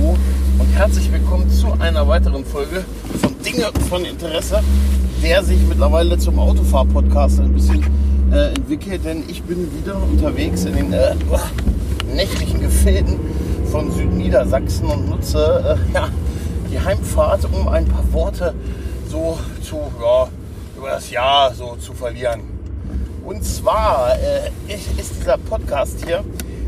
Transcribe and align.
Hallo 0.00 0.16
und 0.58 0.72
herzlich 0.74 1.12
willkommen 1.12 1.50
zu 1.50 1.72
einer 1.78 2.08
weiteren 2.08 2.42
Folge 2.44 2.84
von 3.20 3.36
Dinge 3.42 3.66
von 3.88 4.02
Interesse, 4.02 4.62
der 5.22 5.44
sich 5.44 5.60
mittlerweile 5.68 6.16
zum 6.16 6.38
Autofahr-Podcast 6.38 7.40
ein 7.40 7.52
bisschen 7.52 7.84
äh, 8.32 8.48
entwickelt, 8.48 9.04
denn 9.04 9.24
ich 9.28 9.42
bin 9.42 9.68
wieder 9.76 10.02
unterwegs 10.02 10.64
in 10.64 10.74
den 10.74 10.92
äh, 10.94 11.14
nächtlichen 12.14 12.60
Gefilden 12.60 13.18
von 13.70 13.92
Südniedersachsen 13.92 14.86
und 14.86 15.10
nutze 15.10 15.78
äh, 15.92 15.94
ja, 15.94 16.08
die 16.70 16.80
Heimfahrt, 16.80 17.46
um 17.52 17.68
ein 17.68 17.86
paar 17.86 18.10
Worte 18.12 18.54
so 19.10 19.38
zu, 19.62 19.76
ja, 20.00 20.28
über 20.78 20.90
das 20.90 21.10
Jahr 21.10 21.52
so 21.52 21.76
zu 21.76 21.92
verlieren. 21.92 22.40
Und 23.22 23.44
zwar 23.44 24.14
äh, 24.14 24.74
ist 24.98 25.12
dieser 25.20 25.36
Podcast 25.36 26.02
hier 26.06 26.24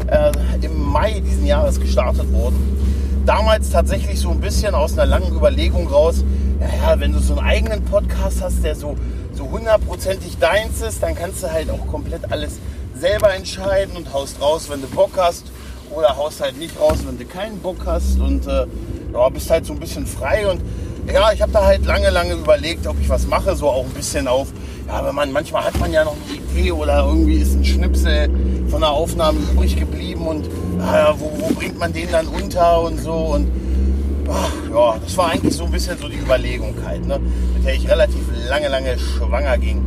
äh, 0.08 0.32
im 0.60 0.82
Mai 0.84 1.20
diesen 1.20 1.46
Jahres 1.46 1.80
gestartet 1.80 2.30
worden. 2.30 2.91
Damals 3.26 3.70
tatsächlich 3.70 4.18
so 4.18 4.30
ein 4.30 4.40
bisschen 4.40 4.74
aus 4.74 4.94
einer 4.94 5.06
langen 5.06 5.32
Überlegung 5.32 5.86
raus, 5.86 6.24
naja, 6.58 6.98
wenn 6.98 7.12
du 7.12 7.20
so 7.20 7.36
einen 7.36 7.46
eigenen 7.46 7.84
Podcast 7.84 8.42
hast, 8.42 8.64
der 8.64 8.74
so, 8.74 8.96
so 9.32 9.48
hundertprozentig 9.48 10.38
deins 10.38 10.80
ist, 10.80 11.02
dann 11.02 11.14
kannst 11.14 11.42
du 11.42 11.52
halt 11.52 11.70
auch 11.70 11.86
komplett 11.86 12.32
alles 12.32 12.58
selber 12.98 13.32
entscheiden 13.32 13.96
und 13.96 14.12
haust 14.12 14.40
raus, 14.40 14.68
wenn 14.70 14.80
du 14.80 14.88
Bock 14.88 15.12
hast 15.16 15.44
oder 15.90 16.16
haust 16.16 16.40
halt 16.40 16.58
nicht 16.58 16.78
raus, 16.80 16.98
wenn 17.06 17.16
du 17.16 17.24
keinen 17.24 17.60
Bock 17.60 17.86
hast 17.86 18.18
und 18.18 18.46
äh, 18.46 18.66
ja, 19.12 19.28
bist 19.28 19.50
halt 19.50 19.66
so 19.66 19.72
ein 19.72 19.78
bisschen 19.78 20.06
frei 20.06 20.48
und 20.48 20.60
ja, 21.12 21.32
ich 21.32 21.42
habe 21.42 21.52
da 21.52 21.64
halt 21.64 21.84
lange, 21.84 22.10
lange 22.10 22.34
überlegt, 22.34 22.86
ob 22.86 23.00
ich 23.00 23.08
was 23.08 23.26
mache, 23.26 23.54
so 23.54 23.68
auch 23.68 23.84
ein 23.84 23.90
bisschen 23.92 24.26
auf, 24.26 24.48
ja, 24.86 25.04
wenn 25.06 25.14
man, 25.14 25.32
manchmal 25.32 25.64
hat 25.64 25.78
man 25.78 25.92
ja 25.92 26.04
noch 26.04 26.16
eine 26.28 26.38
Idee 26.38 26.72
oder 26.72 27.04
irgendwie 27.06 27.36
ist 27.36 27.54
ein 27.54 27.64
Schnipsel 27.64 28.30
von 28.68 28.80
der 28.80 28.90
Aufnahme 28.90 29.38
übrig 29.52 29.76
geblieben 29.76 30.26
und 30.26 30.46
äh, 30.46 31.12
wo, 31.18 31.30
wo, 31.38 31.54
bringt 31.54 31.78
man 31.78 31.92
den 31.92 32.10
dann 32.10 32.26
unter 32.26 32.82
und 32.82 32.98
so 32.98 33.12
und 33.12 33.50
ach, 34.30 34.52
ja, 34.72 34.98
das 35.02 35.16
war 35.16 35.30
eigentlich 35.30 35.56
so 35.56 35.64
ein 35.64 35.70
bisschen 35.70 35.98
so 35.98 36.08
die 36.08 36.18
Überlegung 36.18 36.74
halt, 36.84 37.06
ne, 37.06 37.20
mit 37.54 37.64
der 37.64 37.74
ich 37.74 37.88
relativ 37.88 38.22
lange, 38.48 38.68
lange 38.68 38.98
schwanger 38.98 39.58
ging. 39.58 39.84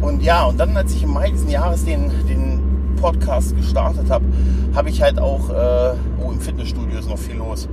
Und 0.00 0.22
ja, 0.22 0.44
und 0.44 0.58
dann, 0.58 0.76
als 0.76 0.94
ich 0.94 1.02
im 1.02 1.12
Mai 1.12 1.30
diesen 1.30 1.50
Jahres 1.50 1.84
den, 1.84 2.10
den 2.28 2.60
Podcast 3.00 3.56
gestartet 3.56 4.10
habe, 4.10 4.24
habe 4.74 4.90
ich 4.90 5.02
halt 5.02 5.18
auch, 5.18 5.50
äh, 5.50 5.94
oh, 6.22 6.30
im 6.30 6.40
Fitnessstudio 6.40 6.98
ist 6.98 7.08
noch 7.08 7.18
viel 7.18 7.36
los. 7.36 7.68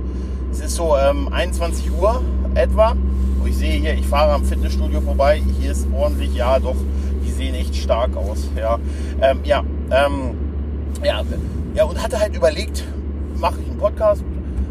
Es 0.50 0.60
ist 0.60 0.74
so 0.74 0.96
ähm, 0.96 1.28
21 1.32 1.90
Uhr 1.92 2.22
etwa. 2.56 2.96
Und 3.40 3.48
ich 3.48 3.56
sehe 3.56 3.80
hier, 3.80 3.94
ich 3.94 4.06
fahre 4.06 4.32
am 4.32 4.44
Fitnessstudio 4.44 5.00
vorbei. 5.00 5.42
Hier 5.60 5.72
ist 5.72 5.86
ordentlich, 5.92 6.34
ja 6.34 6.58
doch, 6.58 6.76
die 7.24 7.30
sehen 7.30 7.54
echt 7.54 7.76
stark 7.76 8.16
aus. 8.16 8.48
Ja, 8.56 8.78
ähm, 9.20 9.40
ja 9.44 9.62
ähm, 9.90 10.36
ja, 11.04 11.22
ja, 11.74 11.84
und 11.84 12.02
hatte 12.02 12.18
halt 12.18 12.34
überlegt, 12.34 12.84
mache 13.38 13.60
ich 13.60 13.68
einen 13.68 13.78
Podcast 13.78 14.22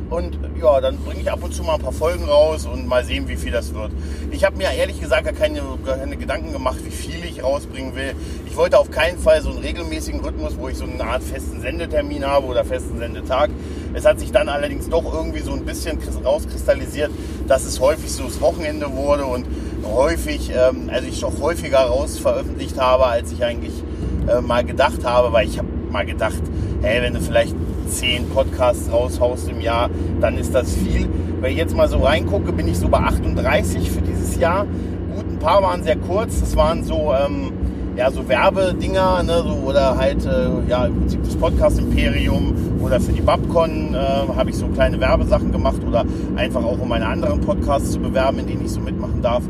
und 0.10 0.38
ja, 0.62 0.82
dann 0.82 0.98
bringe 0.98 1.22
ich 1.22 1.32
ab 1.32 1.44
und 1.44 1.54
zu 1.54 1.64
mal 1.64 1.76
ein 1.76 1.82
paar 1.82 1.92
Folgen 1.92 2.26
raus 2.26 2.66
und 2.66 2.88
mal 2.88 3.04
sehen, 3.04 3.28
wie 3.28 3.36
viel 3.36 3.52
das 3.52 3.74
wird. 3.74 3.92
Ich 4.32 4.44
habe 4.44 4.58
mir 4.58 4.72
ehrlich 4.72 5.00
gesagt 5.00 5.26
gar 5.26 5.34
keine, 5.34 5.62
keine, 5.86 6.16
Gedanken 6.16 6.52
gemacht, 6.52 6.78
wie 6.84 6.92
viel 6.92 7.24
ich 7.24 7.44
rausbringen 7.44 7.96
will. 7.96 8.16
Ich 8.46 8.56
wollte 8.56 8.78
auf 8.78 8.92
keinen 8.92 9.18
Fall 9.18 9.42
so 9.42 9.50
einen 9.50 9.60
regelmäßigen 9.60 10.22
Rhythmus, 10.22 10.58
wo 10.58 10.70
ich 10.70 10.78
so 10.78 10.86
eine 10.86 11.04
Art 11.04 11.24
festen 11.24 11.62
Sendetermin 11.62 12.26
habe 12.26 12.46
oder 12.48 12.64
festen 12.64 12.98
Sendetag. 12.98 13.50
Es 13.96 14.06
hat 14.06 14.20
sich 14.20 14.32
dann 14.32 14.50
allerdings 14.50 14.90
doch 14.90 15.12
irgendwie 15.12 15.40
so 15.40 15.54
ein 15.54 15.64
bisschen 15.64 15.98
rauskristallisiert, 16.24 17.12
dass 17.48 17.66
es 17.66 17.80
häufig 17.80 18.12
so 18.12 18.26
das 18.26 18.42
Wochenende 18.42 18.92
wurde 18.92 19.26
und 19.26 19.46
häufig, 19.86 20.52
ähm, 20.52 20.90
also 20.92 21.08
ich 21.08 21.22
doch 21.22 21.40
häufiger 21.42 21.80
raus 21.80 22.20
veröffentlicht 22.20 22.78
habe, 22.80 23.06
als 23.06 23.32
ich 23.32 23.44
eigentlich 23.44 23.74
äh, 24.28 24.42
mal 24.42 24.66
gedacht 24.66 25.06
habe, 25.06 25.32
weil 25.32 25.48
ich 25.48 25.58
habe 25.58 25.70
mal 25.90 26.06
gedacht, 26.06 26.42
hey, 26.82 27.02
wenn 27.02 27.14
du 27.14 27.22
vielleicht 27.22 27.56
zehn 27.88 28.28
Podcasts 28.30 28.92
raushaust 28.92 29.48
im 29.48 29.62
Jahr, 29.62 29.90
dann 30.20 30.38
ist 30.38 30.54
das 30.54 30.74
viel. 30.74 31.08
Wenn 31.40 31.52
ich 31.52 31.58
jetzt 31.58 31.76
mal 31.76 31.88
so 31.88 32.00
reingucke, 32.00 32.52
bin 32.52 32.68
ich 32.68 32.78
so 32.78 32.90
bei 32.90 32.98
38 32.98 33.90
für 33.92 34.02
dieses 34.02 34.38
Jahr. 34.38 34.66
Gut, 35.16 35.26
ein 35.32 35.40
paar 35.40 35.62
waren 35.64 35.84
sehr 35.84 35.96
kurz. 35.96 36.42
Das 36.42 36.58
waren 36.58 36.84
so, 36.84 37.14
ähm, 37.14 37.54
ja, 37.96 38.12
so 38.12 38.28
Werbedinger 38.28 39.24
ne, 39.24 39.44
so, 39.44 39.54
oder 39.68 39.98
halt 39.98 40.26
äh, 40.26 40.50
ja, 40.68 40.86
im 40.86 41.00
Prinzip 41.00 41.24
das 41.24 41.36
Podcast-Imperium 41.36 42.54
oder 42.82 43.00
für 43.00 43.14
die 43.14 43.22
Babcon 43.22 43.94
äh, 43.94 43.98
habe 44.36 44.50
ich 44.50 44.58
so 44.58 44.68
kleine 44.68 45.00
Werbesachen 45.00 45.52
gemacht 45.52 45.82
oder 45.88 46.04
einfach 46.36 46.64
auch 46.64 46.80
um 46.80 46.90
meine 46.90 47.08
anderen 47.08 47.40
Podcasts 47.42 47.92
zu 47.92 48.00
bewerben, 48.00 48.40
in 48.40 48.48
denen 48.48 48.66
ich 48.66 48.72
so 48.72 48.82
mitmachen 48.82 49.22
darf. 49.22 49.44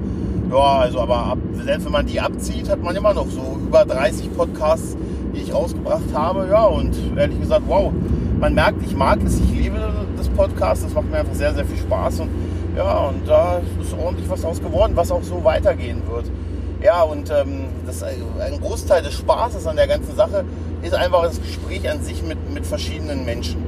Ja, 0.51 0.79
also 0.79 1.01
aber 1.01 1.17
ab, 1.17 1.37
selbst 1.63 1.85
wenn 1.85 1.91
man 1.91 2.05
die 2.05 2.21
abzieht, 2.21 2.69
hat 2.69 2.83
man 2.83 2.95
immer 2.95 3.13
noch 3.13 3.27
so 3.29 3.59
über 3.65 3.83
30 3.83 4.35
Podcasts, 4.35 4.95
die 5.33 5.41
ich 5.41 5.53
rausgebracht 5.53 6.13
habe. 6.13 6.47
Ja, 6.49 6.65
und 6.65 6.95
ehrlich 7.17 7.39
gesagt, 7.39 7.63
wow, 7.67 7.91
man 8.39 8.53
merkt, 8.53 8.83
ich 8.85 8.95
mag 8.95 9.19
es, 9.25 9.39
ich 9.39 9.51
liebe 9.59 9.79
das 10.17 10.29
Podcast, 10.29 10.85
das 10.85 10.93
macht 10.93 11.09
mir 11.09 11.17
einfach 11.17 11.33
sehr, 11.33 11.53
sehr 11.53 11.65
viel 11.65 11.77
Spaß 11.77 12.21
und 12.21 12.29
ja, 12.77 13.07
und 13.07 13.27
da 13.27 13.61
ist 13.81 13.93
ordentlich 13.97 14.29
was 14.29 14.41
draus 14.41 14.61
geworden, 14.61 14.91
was 14.95 15.09
auch 15.09 15.23
so 15.23 15.43
weitergehen 15.43 16.01
wird. 16.09 16.25
Ja, 16.81 17.03
und 17.03 17.31
ähm, 17.31 17.65
das, 17.85 18.03
ein 18.03 18.59
Großteil 18.61 19.01
des 19.01 19.13
Spaßes 19.13 19.65
an 19.67 19.75
der 19.75 19.87
ganzen 19.87 20.15
Sache 20.15 20.45
ist 20.81 20.93
einfach 20.93 21.23
das 21.23 21.41
Gespräch 21.41 21.89
an 21.89 22.01
sich 22.03 22.21
mit, 22.23 22.37
mit 22.53 22.65
verschiedenen 22.65 23.25
Menschen. 23.25 23.63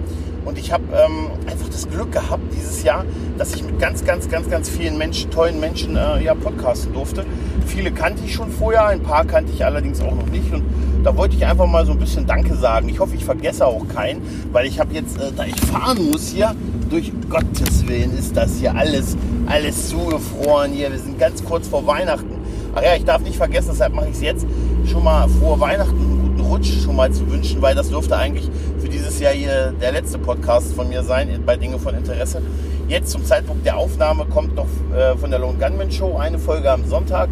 Und 0.47 0.57
ich 0.57 0.72
habe 0.72 0.84
ähm, 0.94 1.31
einfach 1.46 1.67
das 1.67 1.90
Glück 1.90 2.13
gehabt 2.13 2.41
dieses 2.56 2.81
Jahr, 2.84 3.03
dass 3.38 3.53
ich 3.53 3.63
mit 3.63 3.79
ganz, 3.79 4.06
ganz, 4.06 4.29
ganz, 4.29 4.50
ganz 4.50 4.69
vielen 4.69 4.97
Menschen, 4.97 5.29
tollen 5.29 5.59
Menschen 5.59 5.97
äh, 5.97 6.23
ja, 6.23 6.35
podcasten 6.35 6.94
durfte. 6.94 7.25
Viele 7.66 7.91
kannte 7.91 8.23
ich 8.23 8.34
schon 8.34 8.50
vorher, 8.50 8.85
ein 8.85 9.03
paar 9.03 9.25
kannte 9.25 9.51
ich 9.51 9.66
allerdings 9.66 10.00
auch 10.00 10.16
noch 10.16 10.28
nicht. 10.28 10.53
Und 10.53 10.63
da 11.03 11.17
wollte 11.17 11.35
ich 11.35 11.46
einfach 11.46 11.67
mal 11.67 11.85
so 11.85 11.91
ein 11.91 12.00
bisschen 12.00 12.25
Danke 12.28 12.56
sagen. 12.56 12.88
Ich 12.88 13.00
hoffe, 13.00 13.16
ich 13.16 13.25
vergesse 13.25 13.66
auch 13.66 13.88
keinen, 13.90 14.22
weil 14.53 14.66
ich 14.67 14.79
habe 14.79 14.94
jetzt, 14.94 15.19
äh, 15.19 15.34
da 15.35 15.44
ich 15.44 15.59
fahren 15.59 16.12
muss 16.12 16.29
hier, 16.29 16.56
durch 16.90 17.12
Gottes 17.29 17.85
Willen 17.85 18.17
ist 18.17 18.38
das 18.38 18.56
hier 18.57 18.73
alles, 18.73 19.17
alles 19.47 19.90
zugefroren 19.90 20.72
hier. 20.72 20.91
Wir 20.91 21.00
sind 21.00 21.19
ganz 21.19 21.44
kurz 21.44 21.67
vor 21.67 21.85
Weihnachten. 21.85 22.36
Ach 22.77 22.83
ja, 22.83 22.93
ich 22.95 23.05
darf 23.05 23.23
nicht 23.23 23.38
vergessen, 23.38 23.69
deshalb 23.71 23.95
mache 23.95 24.09
ich 24.09 24.11
es 24.17 24.21
jetzt 24.21 24.45
schon 24.85 25.03
mal 25.03 25.27
vor 25.27 25.59
Weihnachten 25.59 25.95
einen 25.95 26.21
guten 26.21 26.41
Rutsch 26.41 26.83
schon 26.83 26.95
mal 26.95 27.11
zu 27.11 27.27
wünschen, 27.27 27.59
weil 27.59 27.73
das 27.73 27.89
dürfte 27.89 28.15
eigentlich 28.15 28.51
für 28.77 28.88
dieses 28.88 29.19
Jahr 29.19 29.33
hier 29.33 29.73
der 29.81 29.93
letzte 29.93 30.19
Podcast 30.19 30.75
von 30.75 30.87
mir 30.87 31.01
sein 31.01 31.41
bei 31.43 31.57
Dinge 31.57 31.79
von 31.79 31.95
Interesse. 31.95 32.39
Jetzt 32.87 33.09
zum 33.09 33.25
Zeitpunkt 33.25 33.66
der 33.66 33.77
Aufnahme 33.77 34.25
kommt 34.25 34.53
noch 34.53 34.67
äh, 34.95 35.17
von 35.17 35.31
der 35.31 35.39
Lone 35.39 35.57
Gunman 35.57 35.91
Show 35.91 36.17
eine 36.17 36.37
Folge 36.37 36.71
am 36.71 36.85
Sonntag. 36.85 37.29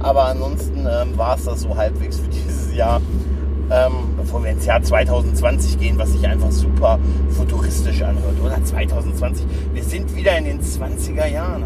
Aber 0.00 0.24
ansonsten 0.28 0.86
ähm, 0.90 1.18
war 1.18 1.36
es 1.36 1.44
das 1.44 1.60
so 1.60 1.76
halbwegs 1.76 2.16
für 2.18 2.28
dieses 2.30 2.74
Jahr. 2.74 3.02
Ähm, 3.70 4.14
bevor 4.16 4.44
wir 4.44 4.52
ins 4.52 4.64
Jahr 4.64 4.82
2020 4.82 5.78
gehen, 5.78 5.98
was 5.98 6.12
sich 6.12 6.26
einfach 6.26 6.52
super 6.52 6.98
futuristisch 7.36 8.00
anhört, 8.00 8.40
oder? 8.42 8.64
2020, 8.64 9.44
wir 9.74 9.84
sind 9.84 10.16
wieder 10.16 10.38
in 10.38 10.44
den 10.44 10.60
20er 10.62 11.26
Jahren 11.26 11.64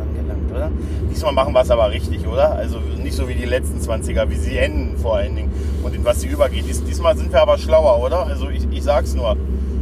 oder? 0.51 0.71
Diesmal 1.11 1.33
machen 1.33 1.53
wir 1.53 1.61
es 1.61 1.71
aber 1.71 1.91
richtig, 1.91 2.27
oder? 2.27 2.55
Also 2.55 2.79
nicht 2.81 3.15
so 3.15 3.29
wie 3.29 3.35
die 3.35 3.45
letzten 3.45 3.79
20er, 3.79 4.29
wie 4.31 4.37
sie 4.37 4.57
enden 4.57 4.97
vor 4.99 5.17
allen 5.17 5.37
Dingen 5.37 5.53
und 5.83 5.95
in 5.95 6.05
was 6.05 6.21
sie 6.21 6.29
übergeht. 6.29 6.65
Dies, 6.69 6.85
diesmal 6.85 7.17
sind 7.17 7.33
wir 7.33 7.41
aber 7.41 7.59
schlauer, 7.59 8.03
oder? 8.03 8.27
Also 8.27 8.49
ich, 8.49 8.67
ich 8.71 8.83
sag's 8.83 9.15
nur. 9.15 9.37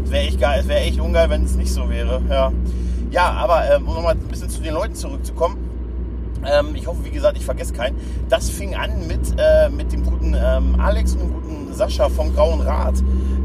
Es 0.05 0.11
wäre 0.11 0.25
echt 0.25 0.41
wäre 0.41 0.81
echt 0.81 1.01
ungeil, 1.01 1.29
wenn 1.31 1.45
es 1.45 1.56
nicht 1.56 1.73
so 1.73 1.91
wäre. 1.91 2.23
Ja, 2.31 2.53
ja 3.11 3.31
aber 3.31 3.65
ähm, 3.71 3.87
um 3.87 3.95
nochmal 3.95 4.15
ein 4.15 4.29
bisschen 4.29 4.49
zu 4.49 4.61
den 4.61 4.75
Leuten 4.75 4.95
zurückzukommen 4.95 5.69
ähm, 6.45 6.75
ich 6.75 6.87
hoffe, 6.87 7.05
wie 7.05 7.11
gesagt, 7.11 7.37
ich 7.37 7.45
vergesse 7.45 7.73
keinen. 7.73 7.97
Das 8.29 8.50
fing 8.50 8.75
an 8.75 9.06
mit, 9.06 9.21
äh, 9.39 9.69
mit 9.69 9.93
dem 9.93 10.05
guten 10.05 10.35
ähm, 10.35 10.81
Alex 10.81 11.12
und 11.12 11.21
dem 11.21 11.33
guten 11.33 11.38
Sascha 11.72 12.09
vom 12.09 12.34
Grauen 12.34 12.60
Rad. 12.60 12.94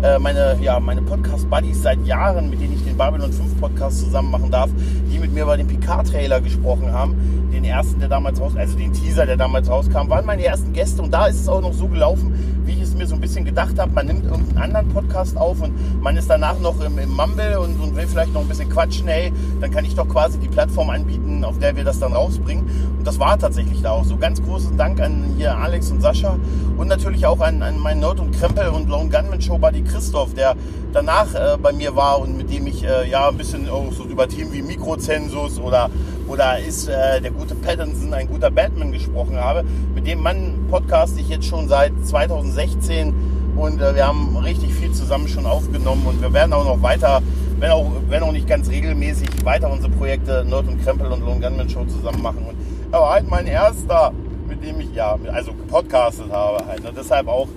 Äh, 0.02 0.20
meine, 0.20 0.58
ja, 0.60 0.80
meine 0.80 1.02
Podcast-Buddies 1.02 1.82
seit 1.82 2.06
Jahren, 2.06 2.50
mit 2.50 2.60
denen 2.60 2.74
ich 2.74 2.84
den 2.84 2.98
Babylon 2.98 3.32
5 3.32 3.60
Podcast 3.60 4.00
zusammen 4.02 4.32
machen 4.32 4.52
darf, 4.52 4.70
die 5.10 5.18
mit 5.20 5.34
mir 5.34 5.44
über 5.44 5.56
den 5.56 5.68
Picard-Trailer 5.68 6.42
gesprochen 6.42 6.92
haben. 6.92 7.16
Den 7.54 7.64
ersten, 7.64 8.00
der 8.00 8.10
damals 8.10 8.42
raus, 8.42 8.54
also 8.58 8.78
den 8.78 8.92
Teaser, 8.92 9.26
der 9.26 9.38
damals 9.38 9.70
rauskam, 9.70 10.10
waren 10.10 10.26
meine 10.26 10.44
ersten 10.44 10.74
Gäste 10.74 11.02
und 11.02 11.14
da 11.14 11.28
ist 11.28 11.40
es 11.40 11.48
auch 11.48 11.62
noch 11.62 11.72
so 11.72 11.88
gelaufen, 11.88 12.34
wie 12.66 12.74
ich 12.74 12.82
es 12.82 12.96
mir 12.96 13.06
so 13.08 13.16
ein 13.16 13.22
bisschen 13.22 13.46
gedacht 13.46 13.80
habe. 13.80 13.92
Man 13.92 14.08
nimmt 14.08 14.26
irgendeinen 14.26 14.58
anderen 14.58 14.90
Podcast 14.90 15.38
auf 15.38 15.62
und 15.62 16.02
man 16.02 16.18
ist 16.18 16.30
danach 16.30 16.60
noch 16.60 16.82
im, 16.82 16.98
im 16.98 17.12
Mumble 17.12 17.60
und, 17.60 17.80
und 17.80 17.96
will 17.96 18.08
vielleicht 18.08 18.34
noch 18.34 18.42
ein 18.42 18.48
bisschen 18.48 18.70
quatschen. 18.70 19.08
Hey, 19.08 19.32
dann 19.62 19.72
kann 19.72 19.86
ich 19.86 19.96
doch 19.96 20.10
quasi 20.10 20.40
die 20.40 20.48
Plattform 20.48 20.90
anbieten, 20.90 21.44
auf 21.44 21.60
der 21.60 21.76
wir 21.76 21.84
das 21.84 22.00
dann 22.00 22.14
rausbringen. 22.14 22.66
Das 23.04 23.20
war 23.20 23.38
tatsächlich 23.38 23.82
da 23.82 23.92
auch 23.92 24.06
so. 24.06 24.18
Ganz 24.18 24.42
großen 24.42 24.78
Dank 24.78 25.02
an 25.02 25.34
hier 25.38 25.58
Alex 25.58 25.92
und 25.92 26.02
Sascha 26.02 26.38
und 26.78 26.88
natürlich 26.88 27.26
auch 27.26 27.40
an, 27.42 27.62
an 27.62 27.78
meinen 27.80 28.00
Nerd 28.00 28.20
und 28.20 28.32
Krempel 28.32 28.70
und 28.70 28.88
Lone 28.88 29.10
Gunman 29.10 29.42
Show 29.42 29.58
Buddy 29.58 29.84
Christoph, 29.84 30.34
der 30.34 30.56
danach 30.94 31.34
äh, 31.34 31.58
bei 31.62 31.74
mir 31.74 31.96
war 31.96 32.20
und 32.20 32.38
mit 32.38 32.52
dem 32.52 32.68
ich 32.68 32.84
äh, 32.84 33.10
ja 33.10 33.30
ein 33.30 33.38
bisschen 33.38 33.70
auch 33.70 33.92
so 33.92 34.06
über 34.06 34.28
Themen 34.28 34.54
wie 34.54 34.62
Mikrozensus 34.62 35.60
oder, 35.60 35.90
oder 36.28 36.60
ist 36.60 36.88
äh, 36.88 37.20
der 37.20 37.32
gute 37.32 37.56
Pattinson 37.56 38.14
ein 38.14 38.28
guter 38.28 38.50
Batman 38.50 38.92
gesprochen 38.92 39.36
habe. 39.38 39.64
Mit 39.94 40.08
dem 40.08 40.22
Mann 40.22 40.66
podcast 40.70 41.18
ich 41.20 41.30
jetzt 41.30 41.46
schon 41.46 41.68
seit 41.68 41.92
2016 42.06 43.14
und 43.56 43.82
äh, 43.82 43.96
wir 43.96 44.08
haben 44.08 44.38
richtig 44.38 44.74
viel 44.74 44.92
zusammen 44.94 45.28
schon 45.28 45.46
aufgenommen 45.46 46.06
und 46.08 46.22
wir 46.22 46.34
werden 46.34 46.54
auch 46.54 46.66
noch 46.66 46.82
weiter, 46.82 47.22
wenn 47.60 47.72
auch, 47.72 47.92
wenn 48.10 48.24
auch 48.24 48.32
nicht 48.32 48.48
ganz 48.48 48.70
regelmäßig, 48.70 49.30
weiter 49.44 49.70
unsere 49.72 49.92
Projekte 49.92 50.46
Nerd 50.46 50.68
und 50.68 50.84
Krempel 50.84 51.12
und 51.12 51.22
Lone 51.22 51.40
Gunman 51.40 51.70
Show 51.70 51.86
zusammen 51.86 52.22
machen. 52.22 52.46
Und 52.48 52.56
aber 52.94 53.10
halt 53.10 53.30
mein 53.30 53.48
erster, 53.48 54.14
mit 54.48 54.64
dem 54.64 54.80
ich 54.80 54.94
ja, 54.94 55.18
also 55.32 55.54
gepodcastet 55.54 56.32
habe 56.32 56.64
halt. 56.66 56.86
Und 56.86 56.96
deshalb 56.96 57.28
auch 57.28 57.48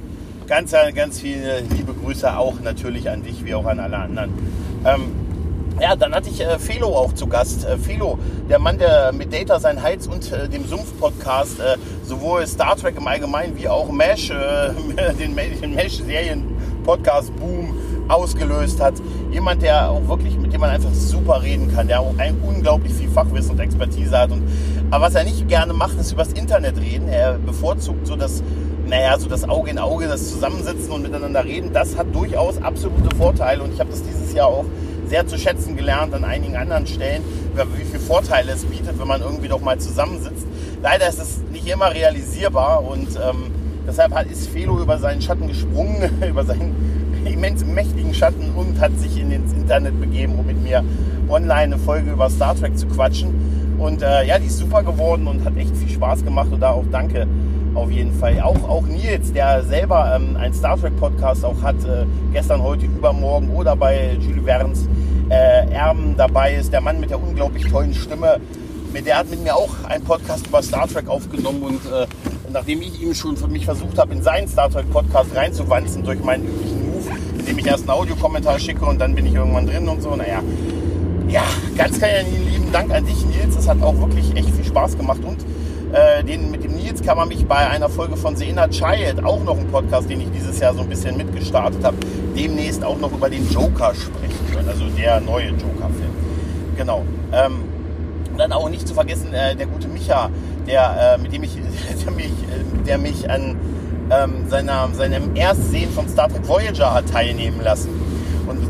ganz, 0.47 0.73
ganz 0.95 1.21
viele 1.21 1.61
liebe 1.61 1.93
Grüße 1.93 2.39
auch 2.39 2.61
natürlich 2.61 3.11
an 3.11 3.23
dich, 3.23 3.45
wie 3.45 3.55
auch 3.55 3.67
an 3.67 3.79
alle 3.79 3.99
anderen. 3.99 4.33
Ähm, 4.85 5.13
ja, 5.81 5.95
dann 5.95 6.13
hatte 6.15 6.31
ich 6.31 6.41
äh, 6.41 6.59
Felo 6.59 6.97
auch 6.97 7.13
zu 7.13 7.27
Gast. 7.27 7.67
Äh, 7.67 7.77
Felo, 7.77 8.19
der 8.49 8.59
Mann, 8.59 8.79
der 8.79 9.13
mit 9.13 9.31
Data 9.33 9.61
sein 9.61 9.83
Heiz 9.83 10.07
und 10.07 10.33
äh, 10.33 10.49
dem 10.49 10.67
Sumpf-Podcast 10.67 11.61
äh, 11.61 11.77
sowohl 12.03 12.47
Star 12.47 12.77
Trek 12.77 12.97
im 12.97 13.07
Allgemeinen 13.07 13.59
wie 13.59 13.69
auch 13.69 13.91
MASH, 13.91 14.31
äh, 14.31 14.71
den, 15.19 15.37
den 15.37 15.75
MASH-Serien-Podcast-Boom 15.75 17.75
ausgelöst 18.09 18.81
hat. 18.81 18.95
Jemand, 19.31 19.63
der 19.63 19.91
auch 19.91 20.09
wirklich, 20.09 20.39
mit 20.39 20.53
dem 20.53 20.61
man 20.61 20.71
einfach 20.71 20.95
super 20.95 21.43
reden 21.43 21.75
kann, 21.75 21.89
der 21.89 22.01
auch 22.01 22.15
ein 22.19 22.41
unglaublich 22.47 22.95
viel 22.95 23.11
Fachwissen 23.11 23.51
und 23.51 23.61
Expertise 23.61 24.17
hat. 24.17 24.31
Und, 24.31 24.43
aber 24.91 25.07
was 25.07 25.15
er 25.15 25.25
nicht 25.25 25.49
gerne 25.49 25.73
macht, 25.73 25.99
ist 25.99 26.13
übers 26.13 26.33
Internet 26.33 26.79
reden. 26.79 27.09
Er 27.09 27.35
bevorzugt 27.39 28.07
so 28.07 28.17
das, 28.17 28.43
naja, 28.87 29.19
so 29.19 29.29
das 29.29 29.49
Auge 29.49 29.71
in 29.71 29.79
Auge, 29.79 30.07
das 30.07 30.31
Zusammensitzen 30.31 30.93
und 30.93 31.03
miteinander 31.03 31.45
reden. 31.45 31.73
Das 31.73 31.97
hat 31.97 32.15
durchaus 32.15 32.63
absolute 32.63 33.15
Vorteile 33.17 33.63
und 33.63 33.73
ich 33.75 33.81
habe 33.81 33.91
das 33.91 34.03
dieses 34.03 34.33
Jahr 34.33 34.47
auch 34.47 34.65
sehr 35.09 35.27
zu 35.27 35.39
schätzen 35.39 35.77
gelernt 35.77 36.15
an 36.15 36.25
einigen 36.25 36.57
anderen 36.57 36.87
Stellen, 36.87 37.23
wie 37.77 37.85
viele 37.85 38.01
Vorteile 38.01 38.53
es 38.53 38.65
bietet, 38.65 38.99
wenn 38.99 39.09
man 39.09 39.23
irgendwie 39.23 39.49
doch 39.49 39.61
mal 39.61 39.79
zusammensitzt. 39.79 40.47
Leider 40.83 41.09
ist 41.09 41.21
es 41.21 41.41
nicht 41.53 41.67
immer 41.67 41.93
realisierbar 41.93 42.85
und 42.85 43.09
ähm, 43.17 43.51
deshalb 43.87 44.15
hat, 44.15 44.27
ist 44.27 44.49
Felo 44.49 44.81
über 44.81 44.99
seinen 44.99 45.23
Schatten 45.23 45.49
gesprungen, 45.49 46.23
über 46.29 46.45
seinen 46.45 47.25
immens 47.25 47.65
mächtigen 47.65 48.15
Schatten 48.15 48.53
und 48.55 48.81
hat 48.81 48.97
sich 48.99 49.19
in 49.19 49.31
ins 49.31 49.53
Internet 49.53 50.01
begeben, 50.01 50.39
um 50.39 50.47
mit 50.47 50.63
mir 50.63 50.85
online 51.29 51.75
eine 51.75 51.79
Folge 51.79 52.13
über 52.13 52.31
Star 52.31 52.55
Trek 52.55 52.77
zu 52.79 52.87
quatschen. 52.87 53.56
Und 53.79 54.03
äh, 54.03 54.27
ja, 54.27 54.39
die 54.39 54.47
ist 54.47 54.59
super 54.59 54.83
geworden 54.83 55.27
und 55.27 55.45
hat 55.45 55.57
echt 55.57 55.77
viel 55.77 55.89
Spaß 55.89 56.25
gemacht 56.25 56.49
und 56.53 56.61
da 56.61 56.71
auch 56.71 56.85
danke 56.91 57.27
auf 57.75 57.91
jeden 57.91 58.13
Fall. 58.13 58.41
Auch, 58.41 58.69
auch 58.69 58.87
Nils, 58.87 59.33
der 59.33 59.63
selber 59.63 60.17
ähm, 60.17 60.37
einen 60.37 60.55
Star 60.55 60.81
Trek 60.81 60.97
Podcast 60.99 61.45
auch 61.45 61.61
hat, 61.63 61.77
äh, 61.85 62.07
gestern, 62.33 62.63
heute, 62.63 62.87
übermorgen 62.87 63.51
oder 63.51 63.77
bei 63.77 64.17
Jules 64.19 64.45
Verne's 64.45 64.89
äh, 65.29 65.71
Erben 65.71 66.15
dabei 66.17 66.55
ist, 66.55 66.73
der 66.73 66.81
Mann 66.81 67.01
mit 67.01 67.11
der 67.11 67.23
unglaublich 67.23 67.67
tollen 67.67 67.95
Stimme. 67.95 68.41
Der 68.95 69.19
hat 69.19 69.29
mit 69.29 69.43
mir 69.43 69.55
auch 69.55 69.85
einen 69.85 70.03
Podcast 70.05 70.47
über 70.47 70.63
Star 70.63 70.89
Trek 70.89 71.07
aufgenommen 71.07 71.63
und 71.63 71.85
äh, 71.93 72.07
nachdem 72.51 72.81
ich 72.81 73.03
ihm 73.03 73.13
schon 73.13 73.37
für 73.37 73.49
mich 73.49 73.67
versucht 73.67 73.99
habe, 73.99 74.15
in 74.15 74.23
seinen 74.23 74.49
Star 74.49 74.71
Trek 74.71 74.91
Podcast 74.91 75.37
reinzuwanzen 75.37 76.03
durch 76.03 76.23
meinen 76.25 76.47
üblichen 76.47 76.93
Move, 76.93 77.11
indem 77.39 77.59
ich 77.59 77.67
erst 77.67 77.83
einen 77.83 77.91
Audiokommentar 77.91 78.59
schicke 78.59 78.87
und 78.87 78.99
dann 78.99 79.15
bin 79.15 79.27
ich 79.27 79.35
irgendwann 79.35 79.67
drin 79.67 79.87
und 79.87 80.01
so, 80.01 80.17
naja, 80.17 80.41
ja, 81.29 81.43
ganz, 81.77 82.01
ganz 82.01 82.13
lieben 82.31 82.56
Dank 82.77 82.93
an 82.93 83.07
dich, 83.07 83.25
Nils. 83.25 83.57
Es 83.57 83.67
hat 83.67 83.81
auch 83.81 83.99
wirklich 84.01 84.37
echt 84.37 84.51
viel 84.51 84.65
Spaß 84.67 84.99
gemacht 84.99 85.21
und 85.25 85.39
äh, 85.95 86.23
den, 86.23 86.51
mit 86.51 86.63
dem 86.63 86.73
Nils 86.75 87.01
kann 87.01 87.17
man 87.17 87.27
mich 87.27 87.47
bei 87.47 87.57
einer 87.57 87.89
Folge 87.89 88.19
von 88.19 88.37
Sena 88.37 88.69
Child, 88.69 89.25
auch 89.25 89.43
noch 89.45 89.57
ein 89.57 89.67
Podcast, 89.69 90.11
den 90.11 90.21
ich 90.21 90.31
dieses 90.31 90.61
Jahr 90.61 90.75
so 90.75 90.83
ein 90.83 90.89
bisschen 90.91 91.17
mitgestartet 91.17 91.83
habe, 91.83 91.97
demnächst 92.37 92.85
auch 92.85 92.99
noch 92.99 93.11
über 93.13 93.31
den 93.31 93.51
Joker 93.51 93.95
sprechen 93.95 94.47
können, 94.53 94.69
also 94.69 94.85
der 94.95 95.23
neue 95.23 95.53
Joker-Film. 95.53 96.13
Genau. 96.77 97.07
Ähm, 97.33 97.65
und 98.31 98.39
dann 98.39 98.53
auch 98.53 98.69
nicht 98.69 98.87
zu 98.87 98.93
vergessen, 98.93 99.33
äh, 99.33 99.57
der 99.57 99.69
gute 99.69 99.89
Micha, 99.89 100.29
der, 100.67 101.15
äh, 101.15 101.23
mit 101.23 101.33
dem 101.33 101.45
ich, 101.45 101.57
der 102.05 102.13
mich, 102.13 102.33
der 102.87 102.99
mich 102.99 103.31
an 103.31 103.57
ähm, 104.11 104.51
seiner, 104.51 104.91
seinem 104.93 105.35
Erstsehen 105.35 105.91
von 105.93 106.07
Star 106.11 106.29
Trek 106.29 106.47
Voyager 106.47 106.93
hat 106.93 107.09
teilnehmen 107.09 107.63
lassen 107.63 108.06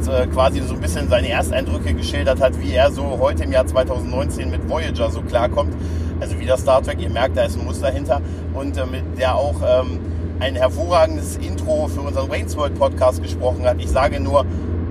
äh, 0.09 0.27
quasi 0.27 0.61
so 0.61 0.75
ein 0.75 0.81
bisschen 0.81 1.09
seine 1.09 1.29
Ersteindrücke 1.29 1.95
geschildert 1.95 2.41
hat, 2.41 2.61
wie 2.61 2.73
er 2.73 2.91
so 2.91 3.19
heute 3.21 3.45
im 3.45 3.53
Jahr 3.53 3.67
2019 3.67 4.51
mit 4.51 4.69
Voyager 4.69 5.11
so 5.11 5.23
klarkommt 5.23 5.75
also 6.21 6.39
wieder 6.39 6.57
Star 6.57 6.83
Trek, 6.83 7.01
ihr 7.01 7.11
merkt, 7.11 7.37
da 7.37 7.45
ist 7.45 7.59
ein 7.59 7.65
Muster 7.65 7.91
hinter 7.91 8.21
und 8.55 8.77
äh, 8.77 8.87
mit 8.87 9.19
der 9.19 9.35
auch 9.35 9.57
ähm, 9.65 10.01
ein 10.41 10.55
hervorragendes 10.55 11.37
Intro 11.39 11.89
für 11.89 12.03
unseren 12.03 12.31
Wayne's 12.31 12.57
World 12.57 12.79
Podcast 12.79 13.23
gesprochen 13.23 13.65
hat. 13.65 13.81
Ich 13.81 13.89
sage 13.89 14.21
nur 14.21 14.45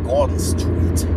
Gordon 0.04 0.40
Street. 0.40 1.08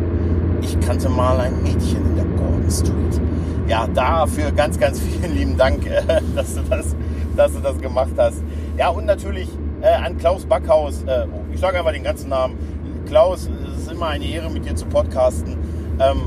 Ich 0.62 0.78
kannte 0.80 1.08
mal 1.08 1.40
ein 1.40 1.62
Mädchen 1.62 2.04
in 2.04 2.16
der 2.16 2.24
Gordon 2.24 2.70
Street. 2.70 3.20
Ja, 3.68 3.86
dafür 3.86 4.50
ganz, 4.52 4.78
ganz 4.78 5.00
vielen 5.00 5.34
lieben 5.34 5.56
Dank, 5.56 5.86
äh, 5.86 6.02
dass, 6.34 6.54
du 6.54 6.62
das, 6.62 6.96
dass 7.36 7.52
du 7.52 7.60
das 7.60 7.78
gemacht 7.80 8.12
hast. 8.16 8.42
Ja, 8.76 8.88
und 8.88 9.06
natürlich 9.06 9.48
äh, 9.82 9.88
an 9.88 10.16
Klaus 10.18 10.46
Backhaus. 10.46 11.02
Äh, 11.04 11.26
oh, 11.30 11.44
ich 11.52 11.60
sage 11.60 11.78
einfach 11.78 11.92
den 11.92 12.04
ganzen 12.04 12.30
Namen. 12.30 12.56
Klaus, 13.06 13.48
ist 13.88 13.94
immer 13.94 14.08
eine 14.08 14.24
Ehre, 14.24 14.50
mit 14.50 14.66
dir 14.66 14.76
zu 14.76 14.86
podcasten. 14.86 15.56
Ähm, 15.98 16.22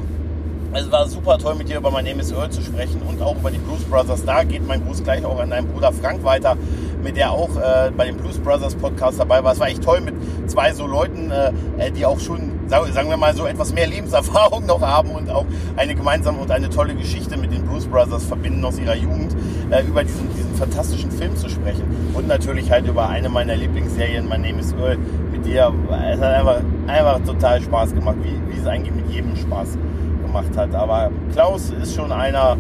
es 0.74 0.90
war 0.92 1.08
super 1.08 1.38
toll, 1.38 1.56
mit 1.56 1.70
dir 1.70 1.78
über 1.78 1.92
mein 1.92 2.06
Name 2.06 2.22
is 2.22 2.32
Earl 2.32 2.50
zu 2.50 2.62
sprechen 2.62 3.02
und 3.08 3.22
auch 3.22 3.36
über 3.36 3.52
die 3.52 3.58
Blues 3.58 3.84
Brothers. 3.84 4.24
Da 4.26 4.44
geht 4.44 4.66
mein 4.66 4.84
Gruß 4.84 5.04
gleich 5.04 5.24
auch 5.26 5.40
an 5.40 5.50
deinen 5.50 5.68
Bruder 5.68 5.92
Frank 5.92 6.24
weiter, 6.24 6.56
mit 7.04 7.18
der 7.18 7.32
auch 7.32 7.50
äh, 7.58 7.92
bei 7.96 8.06
dem 8.06 8.18
Blues 8.18 8.38
Brothers 8.40 8.74
Podcast 8.76 9.20
dabei 9.20 9.44
war. 9.44 9.52
Es 9.52 9.60
war 9.60 9.68
echt 9.68 9.84
toll 9.84 10.02
mit 10.02 10.16
zwei 10.50 10.74
so 10.74 10.88
Leuten, 10.88 11.30
äh, 11.30 11.52
äh 11.78 11.92
die 11.92 12.06
auch 12.06 12.20
schon, 12.20 12.52
sagen 12.68 13.10
wir 13.10 13.18
mal, 13.18 13.36
so 13.36 13.46
etwas 13.46 13.74
mehr 13.74 13.86
Lebenserfahrung 13.86 14.66
noch 14.66 14.82
haben 14.82 15.12
und 15.12 15.30
auch 15.30 15.46
eine 15.76 15.94
gemeinsame 15.94 16.40
und 16.40 16.50
eine 16.50 16.70
tolle 16.70 16.96
Geschichte 16.96 17.38
mit 17.38 17.52
den 17.52 17.64
Blues 17.64 17.86
Brothers 17.86 18.24
verbinden 18.24 18.64
aus 18.64 18.80
ihrer 18.80 18.96
Jugend, 18.96 19.36
äh, 19.70 19.84
über 19.84 20.04
diesen, 20.04 20.34
diesen 20.36 20.56
fantastischen 20.56 21.12
Film 21.12 21.36
zu 21.36 21.50
sprechen. 21.50 21.84
Und 22.14 22.28
natürlich 22.28 22.72
halt 22.72 22.88
über 22.88 23.10
eine 23.10 23.30
meiner 23.30 23.56
Lieblingsserien, 23.56 24.28
My 24.28 24.38
Name 24.38 24.60
is 24.62 24.74
Earl, 24.74 24.98
mit 25.42 25.54
dir. 25.54 25.74
Es 26.12 26.20
hat 26.20 26.34
einfach, 26.34 26.62
einfach 26.88 27.20
total 27.26 27.62
Spaß 27.62 27.94
gemacht, 27.94 28.18
wie, 28.24 28.54
wie 28.54 28.60
es 28.60 28.68
eigentlich 28.68 28.94
mit 28.94 29.10
jedem 29.10 29.36
Spaß 29.36 29.76
macht 29.76 29.92
gemacht 30.32 30.58
hat. 30.58 30.74
Aber 30.76 31.12
Klaus 31.34 31.72
ist 31.82 31.96
schon 31.96 32.12
einer, 32.12 32.58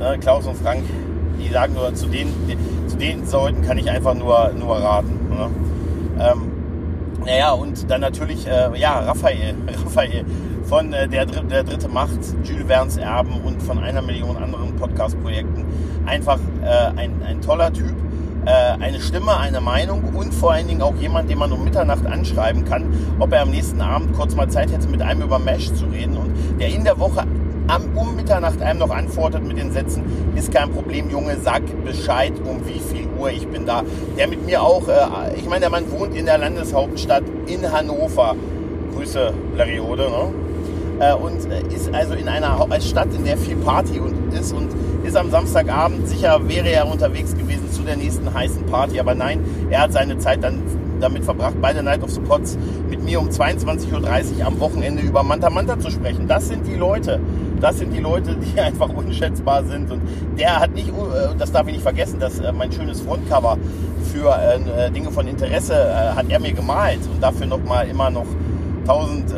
äh, 0.00 0.18
Klaus 0.18 0.46
und 0.46 0.56
Frank, 0.56 0.82
die 1.38 1.48
sagen 1.52 1.74
nur, 1.74 1.94
zu 1.94 2.06
den, 2.06 2.28
zu 2.86 2.96
den 2.96 3.22
Leuten 3.30 3.62
kann 3.62 3.78
ich 3.78 3.90
einfach 3.90 4.14
nur, 4.14 4.52
nur 4.58 4.76
raten. 4.76 5.18
Ne? 5.30 5.50
Ähm, 6.20 6.52
naja, 7.24 7.52
und 7.52 7.90
dann 7.90 8.00
natürlich, 8.00 8.46
äh, 8.46 8.78
ja, 8.78 9.00
Raphael, 9.00 9.54
Raphael 9.84 10.24
von 10.64 10.92
äh, 10.92 11.08
der, 11.08 11.26
der 11.26 11.64
dritte 11.64 11.88
Macht, 11.88 12.18
Jules 12.44 12.66
Verne's 12.66 12.96
Erben 12.96 13.40
und 13.44 13.62
von 13.62 13.78
einer 13.78 14.02
Million 14.02 14.36
anderen 14.36 14.76
Podcast-Projekten. 14.76 15.64
Einfach 16.06 16.38
äh, 16.62 16.98
ein, 16.98 17.22
ein 17.26 17.40
toller 17.40 17.72
Typ 17.72 17.94
eine 18.46 19.00
Stimme, 19.00 19.36
eine 19.36 19.60
Meinung 19.60 20.02
und 20.14 20.32
vor 20.32 20.52
allen 20.52 20.66
Dingen 20.66 20.82
auch 20.82 20.94
jemand, 20.96 21.28
den 21.30 21.38
man 21.38 21.52
um 21.52 21.62
Mitternacht 21.62 22.06
anschreiben 22.06 22.64
kann, 22.64 22.86
ob 23.18 23.32
er 23.32 23.42
am 23.42 23.50
nächsten 23.50 23.80
Abend 23.80 24.14
kurz 24.14 24.34
mal 24.34 24.48
Zeit 24.48 24.72
hätte, 24.72 24.88
mit 24.88 25.02
einem 25.02 25.22
über 25.22 25.38
Mesh 25.38 25.72
zu 25.74 25.84
reden 25.86 26.16
und 26.16 26.32
der 26.58 26.68
in 26.68 26.84
der 26.84 26.98
Woche 26.98 27.24
um 27.94 28.16
Mitternacht 28.16 28.60
einem 28.62 28.80
noch 28.80 28.90
antwortet 28.90 29.44
mit 29.44 29.58
den 29.58 29.70
Sätzen, 29.70 30.02
ist 30.34 30.52
kein 30.52 30.70
Problem, 30.70 31.10
Junge, 31.10 31.36
sag 31.42 31.62
Bescheid, 31.84 32.32
um 32.44 32.66
wie 32.66 32.80
viel 32.80 33.06
Uhr 33.18 33.30
ich 33.30 33.46
bin 33.46 33.66
da. 33.66 33.82
Der 34.16 34.26
mit 34.26 34.44
mir 34.44 34.62
auch, 34.62 34.88
äh, 34.88 35.36
ich 35.36 35.46
meine, 35.46 35.60
der 35.60 35.70
Mann 35.70 35.90
wohnt 35.90 36.16
in 36.16 36.26
der 36.26 36.38
Landeshauptstadt 36.38 37.22
in 37.46 37.70
Hannover. 37.70 38.34
Grüße, 38.94 39.32
Lariode, 39.56 40.02
ne? 40.10 40.32
Äh, 41.00 41.14
und 41.14 41.38
ist 41.72 41.94
also 41.94 42.14
in 42.14 42.28
einer 42.28 42.66
Stadt, 42.80 43.08
in 43.14 43.24
der 43.24 43.36
viel 43.36 43.56
Party 43.56 44.00
und 44.00 44.14
ist 44.34 44.52
und 44.52 44.68
ist 45.04 45.16
am 45.16 45.30
Samstagabend 45.30 46.08
sicher 46.08 46.40
wäre 46.48 46.68
er 46.68 46.90
unterwegs 46.90 47.34
gewesen 47.34 47.70
zu 47.70 47.82
der 47.82 47.96
nächsten 47.96 48.32
heißen 48.32 48.66
Party, 48.66 49.00
aber 49.00 49.14
nein, 49.14 49.44
er 49.70 49.82
hat 49.82 49.92
seine 49.92 50.18
Zeit 50.18 50.42
dann 50.42 50.62
damit 51.00 51.24
verbracht, 51.24 51.60
bei 51.60 51.72
der 51.72 51.82
Night 51.82 52.02
of 52.02 52.10
the 52.10 52.20
Pots 52.20 52.58
mit 52.88 53.02
mir 53.02 53.20
um 53.20 53.28
22.30 53.28 54.38
Uhr 54.38 54.46
am 54.46 54.60
Wochenende 54.60 55.02
über 55.02 55.22
Manta 55.22 55.50
Manta 55.50 55.78
zu 55.78 55.90
sprechen. 55.90 56.28
Das 56.28 56.48
sind 56.48 56.66
die 56.66 56.76
Leute. 56.76 57.20
Das 57.60 57.78
sind 57.78 57.92
die 57.92 58.00
Leute, 58.00 58.36
die 58.36 58.60
einfach 58.60 58.88
unschätzbar 58.90 59.64
sind. 59.64 59.90
Und 59.90 60.02
der 60.38 60.60
hat 60.60 60.74
nicht, 60.74 60.88
äh, 60.88 61.34
das 61.38 61.52
darf 61.52 61.66
ich 61.66 61.74
nicht 61.74 61.82
vergessen, 61.82 62.20
dass 62.20 62.38
äh, 62.38 62.52
mein 62.52 62.70
schönes 62.70 63.00
Frontcover 63.00 63.58
für 64.12 64.34
Dinge 64.92 65.12
von 65.12 65.28
Interesse 65.28 66.14
hat 66.16 66.26
er 66.28 66.40
mir 66.40 66.52
gemalt 66.52 66.98
und 67.12 67.22
dafür 67.22 67.46
nochmal 67.46 67.86
immer 67.86 68.10
noch 68.10 68.26
tausend 68.84 69.32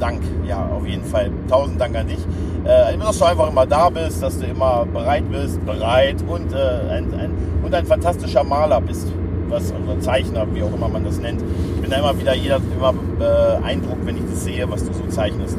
Dank, 0.00 0.22
ja, 0.46 0.70
auf 0.74 0.86
jeden 0.86 1.04
Fall. 1.04 1.30
Tausend 1.50 1.78
Dank 1.78 1.96
an 1.96 2.06
dich. 2.06 2.20
Äh, 2.66 2.96
dass 2.98 3.18
du 3.18 3.24
einfach 3.24 3.48
immer 3.48 3.64
da 3.64 3.88
bist, 3.90 4.22
dass 4.22 4.38
du 4.38 4.46
immer 4.46 4.84
bereit 4.92 5.30
bist, 5.30 5.64
bereit 5.64 6.16
und, 6.26 6.52
äh, 6.52 6.56
ein, 6.90 7.14
ein, 7.14 7.30
und 7.62 7.72
ein 7.72 7.86
fantastischer 7.86 8.42
Maler 8.42 8.80
bist. 8.80 9.06
Was, 9.48 9.72
oder 9.72 10.00
Zeichner, 10.00 10.44
wie 10.52 10.62
auch 10.64 10.74
immer 10.74 10.88
man 10.88 11.04
das 11.04 11.20
nennt. 11.20 11.40
Ich 11.76 11.80
bin 11.80 11.88
da 11.88 11.98
immer 11.98 12.18
wieder 12.18 12.34
jeder 12.34 12.56
immer 12.76 12.92
beeindruckt, 12.92 14.04
wenn 14.04 14.16
ich 14.16 14.24
das 14.28 14.42
sehe, 14.42 14.68
was 14.68 14.84
du 14.84 14.92
so 14.92 15.06
zeichnest. 15.06 15.56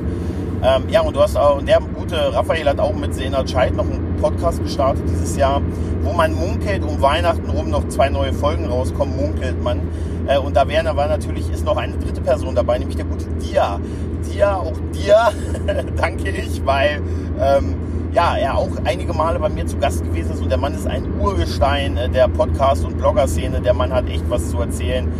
Ähm, 0.62 0.84
ja, 0.90 1.00
und 1.00 1.16
du 1.16 1.22
hast 1.22 1.38
auch, 1.38 1.60
und 1.60 1.70
der 1.70 1.80
gute 1.80 2.34
Raphael 2.34 2.68
hat 2.68 2.80
auch 2.80 2.94
mit 2.94 3.14
Sena 3.14 3.48
Scheid 3.48 3.76
noch 3.78 3.86
einen 3.86 4.18
Podcast 4.20 4.62
gestartet 4.62 5.04
dieses 5.08 5.38
Jahr, 5.38 5.62
wo 6.02 6.12
man 6.12 6.34
munkelt, 6.34 6.84
um 6.84 7.02
Weihnachten 7.02 7.50
rum 7.50 7.70
noch 7.70 7.88
zwei 7.88 8.10
neue 8.10 8.34
Folgen 8.34 8.66
rauskommen, 8.66 9.16
munkelt 9.16 9.64
man. 9.64 9.80
Äh, 10.28 10.38
und 10.40 10.58
da 10.58 10.68
wäre 10.68 10.84
natürlich, 10.84 11.50
ist 11.50 11.64
noch 11.64 11.78
eine 11.78 11.94
dritte 11.98 12.20
Person 12.20 12.56
dabei, 12.56 12.80
nämlich 12.80 12.98
der 12.98 13.06
gute 13.06 13.26
Dia 13.42 13.80
dir, 14.18 14.58
auch 14.58 14.78
dir 14.94 15.32
danke 15.98 16.30
ich, 16.30 16.66
weil 16.66 17.02
ähm, 17.40 17.76
ja, 18.14 18.36
er 18.36 18.58
auch 18.58 18.72
einige 18.84 19.14
Male 19.14 19.40
bei 19.40 19.50
mir 19.50 19.66
zu 19.66 19.78
Gast 19.78 20.04
gewesen 20.04 20.32
ist 20.32 20.42
und 20.42 20.50
der 20.50 20.58
Mann 20.58 20.74
ist 20.74 20.88
ein 20.88 21.04
Urgestein 21.20 21.98
äh, 21.98 22.10
der 22.10 22.28
Podcast- 22.28 22.86
und 22.86 22.98
Blogger-Szene. 22.98 23.62
Der 23.62 23.74
Mann 23.74 23.94
hat 23.94 24.10
echt 24.10 24.28
was 24.30 24.50
zu 24.50 24.60
erzählen 24.60 25.12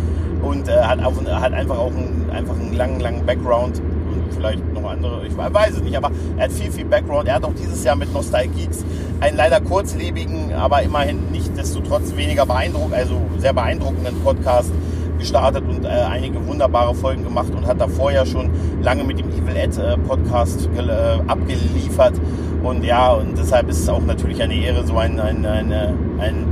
und 0.42 0.68
äh, 0.68 0.80
hat, 0.80 1.02
auch, 1.04 1.14
hat 1.26 1.52
einfach 1.52 1.78
auch 1.78 1.92
einen, 1.92 2.28
einfach 2.32 2.54
einen 2.54 2.74
langen, 2.74 3.00
langen 3.00 3.26
Background 3.26 3.80
und 3.80 4.34
vielleicht 4.34 4.62
noch 4.72 4.90
andere, 4.90 5.26
ich 5.26 5.36
weiß 5.36 5.76
es 5.76 5.82
nicht, 5.82 5.96
aber 5.96 6.10
er 6.36 6.44
hat 6.44 6.52
viel, 6.52 6.70
viel 6.70 6.84
Background. 6.84 7.28
Er 7.28 7.36
hat 7.36 7.44
auch 7.44 7.54
dieses 7.54 7.84
Jahr 7.84 7.96
mit 7.96 8.12
Nostalgeeks 8.12 8.84
einen 9.20 9.36
leider 9.36 9.60
kurzlebigen, 9.60 10.52
aber 10.54 10.82
immerhin 10.82 11.30
nicht 11.30 11.56
desto 11.56 11.80
trotz 11.80 12.16
weniger 12.16 12.46
beeindruckend, 12.46 12.94
also 12.94 13.20
sehr 13.38 13.52
beeindruckenden 13.52 14.20
Podcast 14.22 14.72
gestartet 15.18 15.64
und 15.68 15.84
äh, 15.84 15.88
einige 15.88 16.44
wunderbare 16.46 16.94
Folgen 16.94 17.24
gemacht 17.24 17.52
und 17.54 17.66
hat 17.66 17.80
davor 17.80 18.12
ja 18.12 18.24
schon 18.24 18.50
lange 18.82 19.04
mit 19.04 19.18
dem 19.18 19.28
Evil 19.28 19.56
Ed 19.56 19.76
äh, 19.78 19.96
Podcast 19.98 20.68
äh, 20.76 21.30
abgeliefert. 21.30 22.14
Und 22.62 22.84
ja, 22.84 23.12
und 23.12 23.36
deshalb 23.36 23.68
ist 23.68 23.80
es 23.80 23.88
auch 23.88 24.02
natürlich 24.02 24.42
eine 24.42 24.54
Ehre, 24.54 24.86
so 24.86 24.96
ein, 24.96 25.20
ein, 25.20 25.44
ein, 25.46 25.72
ein 25.72 26.46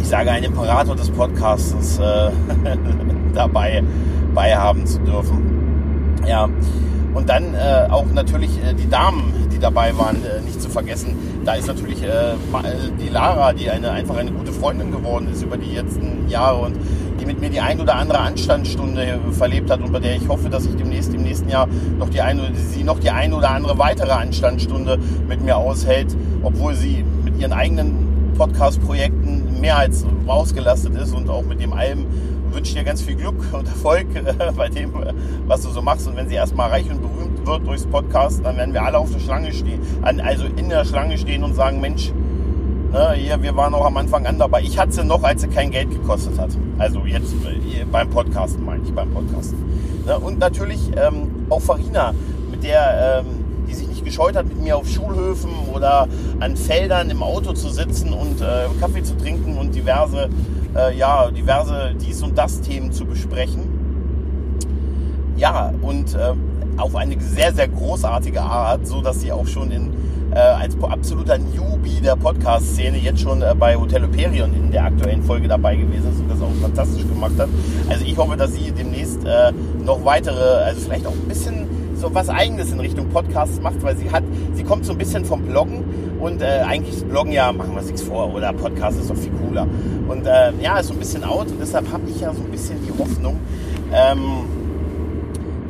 ich 0.00 0.08
sage, 0.08 0.30
ein 0.30 0.42
Imperator 0.42 0.96
des 0.96 1.10
Podcasts 1.10 1.98
äh, 1.98 2.30
dabei 3.34 3.82
bei 4.34 4.56
haben 4.56 4.86
zu 4.86 4.98
dürfen. 5.00 6.18
Ja, 6.26 6.48
und 7.14 7.28
dann 7.28 7.54
äh, 7.54 7.88
auch 7.90 8.06
natürlich 8.06 8.50
äh, 8.64 8.74
die 8.74 8.88
Damen, 8.88 9.48
die 9.52 9.58
dabei 9.58 9.96
waren, 9.98 10.16
äh, 10.24 10.40
nicht 10.40 10.60
zu 10.60 10.68
vergessen. 10.68 11.16
Da 11.44 11.54
ist 11.54 11.68
natürlich 11.68 12.02
äh, 12.02 12.34
die 13.00 13.08
Lara, 13.08 13.52
die 13.52 13.68
eine, 13.68 13.90
einfach 13.90 14.16
eine 14.16 14.32
gute 14.32 14.52
Freundin 14.52 14.90
geworden 14.90 15.28
ist 15.30 15.42
über 15.42 15.56
die 15.56 15.74
letzten 15.74 16.28
Jahre 16.28 16.58
und 16.58 16.76
die 17.22 17.26
mit 17.26 17.40
mir 17.40 17.50
die 17.50 17.60
ein 17.60 17.80
oder 17.80 17.94
andere 17.94 18.18
Anstandsstunde 18.18 19.20
verlebt 19.30 19.70
hat 19.70 19.80
und 19.80 19.92
bei 19.92 20.00
der 20.00 20.16
ich 20.16 20.26
hoffe, 20.26 20.50
dass 20.50 20.66
ich 20.66 20.74
demnächst 20.74 21.14
im 21.14 21.22
nächsten 21.22 21.48
Jahr 21.48 21.68
noch 21.98 22.08
die 22.08 22.20
eine, 22.20 22.50
sie 22.54 22.82
noch 22.82 22.98
die 22.98 23.10
eine 23.10 23.36
oder 23.36 23.50
andere 23.50 23.78
weitere 23.78 24.10
Anstandsstunde 24.10 24.98
mit 25.28 25.40
mir 25.40 25.56
aushält, 25.56 26.16
obwohl 26.42 26.74
sie 26.74 27.04
mit 27.24 27.38
ihren 27.38 27.52
eigenen 27.52 28.32
Podcast-Projekten 28.36 29.60
mehr 29.60 29.78
als 29.78 30.04
ausgelastet 30.26 30.96
ist 30.96 31.14
und 31.14 31.28
auch 31.28 31.44
mit 31.44 31.60
dem 31.60 31.72
Alben 31.72 32.06
wünsche 32.52 32.74
dir 32.74 32.82
ganz 32.82 33.00
viel 33.02 33.14
Glück 33.14 33.36
und 33.52 33.68
Erfolg 33.68 34.06
äh, 34.14 34.52
bei 34.56 34.68
dem, 34.68 34.92
was 35.46 35.62
du 35.62 35.70
so 35.70 35.80
machst. 35.80 36.08
Und 36.08 36.16
wenn 36.16 36.28
sie 36.28 36.34
erstmal 36.34 36.70
reich 36.70 36.90
und 36.90 37.00
berühmt 37.00 37.46
wird 37.46 37.66
durchs 37.66 37.86
Podcast, 37.86 38.44
dann 38.44 38.56
werden 38.56 38.74
wir 38.74 38.82
alle 38.82 38.98
auf 38.98 39.12
der 39.12 39.20
Schlange 39.20 39.52
stehen, 39.52 39.80
also 40.02 40.44
in 40.56 40.68
der 40.68 40.84
Schlange 40.84 41.16
stehen 41.16 41.44
und 41.44 41.54
sagen, 41.54 41.80
Mensch, 41.80 42.12
ne, 42.92 43.38
wir 43.40 43.56
waren 43.56 43.74
auch 43.74 43.86
am 43.86 43.96
Anfang 43.96 44.26
an 44.26 44.38
dabei. 44.38 44.62
Ich 44.62 44.78
hatte 44.78 44.92
sie 44.92 45.04
noch, 45.04 45.22
als 45.22 45.42
sie 45.42 45.48
kein 45.48 45.70
Geld 45.70 45.90
gekostet 45.90 46.38
hat. 46.38 46.50
Also 46.78 47.00
jetzt 47.06 47.32
äh, 47.44 47.84
beim 47.90 48.10
Podcasten 48.10 48.64
meine 48.64 48.82
ich, 48.84 48.92
beim 48.92 49.10
Podcasten. 49.10 49.58
Ne, 50.06 50.18
und 50.18 50.38
natürlich 50.38 50.80
ähm, 50.96 51.46
auch 51.48 51.60
Farina, 51.60 52.14
mit 52.50 52.62
der, 52.64 53.24
ähm, 53.24 53.44
die 53.68 53.74
sich 53.74 53.88
nicht 53.88 54.04
gescheut 54.04 54.36
hat, 54.36 54.46
mit 54.46 54.60
mir 54.60 54.76
auf 54.76 54.88
Schulhöfen 54.88 55.50
oder 55.72 56.06
an 56.40 56.56
Feldern 56.56 57.10
im 57.10 57.22
Auto 57.22 57.52
zu 57.52 57.70
sitzen 57.70 58.12
und 58.12 58.40
äh, 58.40 58.66
Kaffee 58.80 59.02
zu 59.02 59.16
trinken 59.16 59.56
und 59.58 59.74
diverse 59.74 60.28
ja, 60.96 61.30
diverse 61.30 61.94
dies 62.00 62.22
und 62.22 62.38
das 62.38 62.62
Themen 62.62 62.92
zu 62.92 63.04
besprechen. 63.04 63.60
Ja, 65.36 65.70
und 65.82 66.16
auf 66.78 66.96
eine 66.96 67.20
sehr, 67.20 67.52
sehr 67.52 67.68
großartige 67.68 68.40
Art, 68.40 68.86
so 68.86 69.02
dass 69.02 69.20
sie 69.20 69.32
auch 69.32 69.46
schon 69.46 69.70
in, 69.70 69.92
äh, 70.34 70.38
als 70.38 70.76
absoluter 70.82 71.38
Newbie 71.38 72.00
der 72.00 72.16
Podcast-Szene 72.16 72.98
jetzt 72.98 73.20
schon 73.20 73.42
äh, 73.42 73.54
bei 73.58 73.76
Hotel 73.76 74.04
Operion 74.04 74.54
in 74.54 74.70
der 74.70 74.84
aktuellen 74.84 75.22
Folge 75.22 75.48
dabei 75.48 75.76
gewesen 75.76 76.10
ist 76.10 76.20
und 76.20 76.30
das 76.30 76.40
auch 76.40 76.52
fantastisch 76.60 77.06
gemacht 77.06 77.32
hat. 77.38 77.48
Also 77.88 78.04
ich 78.04 78.16
hoffe, 78.16 78.36
dass 78.36 78.54
sie 78.54 78.72
demnächst 78.72 79.24
äh, 79.24 79.52
noch 79.84 80.04
weitere, 80.04 80.64
also 80.64 80.80
vielleicht 80.80 81.06
auch 81.06 81.12
ein 81.12 81.28
bisschen 81.28 81.66
so 81.96 82.12
was 82.12 82.28
Eigenes 82.28 82.72
in 82.72 82.80
Richtung 82.80 83.08
Podcasts 83.10 83.60
macht, 83.60 83.82
weil 83.82 83.96
sie 83.96 84.10
hat, 84.10 84.24
sie 84.54 84.64
kommt 84.64 84.84
so 84.84 84.92
ein 84.92 84.98
bisschen 84.98 85.24
vom 85.24 85.42
Bloggen 85.42 85.84
und 86.18 86.42
äh, 86.42 86.62
eigentlich 86.66 86.96
ist 86.96 87.08
Bloggen 87.08 87.32
ja, 87.32 87.52
machen 87.52 87.74
wir 87.74 87.80
es 87.80 87.86
nichts 87.86 88.02
vor, 88.02 88.34
oder 88.34 88.52
Podcast 88.52 88.98
ist 88.98 89.08
doch 89.08 89.16
viel 89.16 89.32
cooler. 89.32 89.66
Und 90.08 90.26
äh, 90.26 90.52
ja, 90.60 90.78
ist 90.78 90.88
so 90.88 90.94
ein 90.94 90.98
bisschen 90.98 91.22
out 91.22 91.48
und 91.48 91.60
deshalb 91.60 91.92
habe 91.92 92.02
ich 92.08 92.20
ja 92.20 92.34
so 92.34 92.42
ein 92.42 92.50
bisschen 92.50 92.76
die 92.84 92.98
Hoffnung, 92.98 93.38
ähm, 93.92 94.20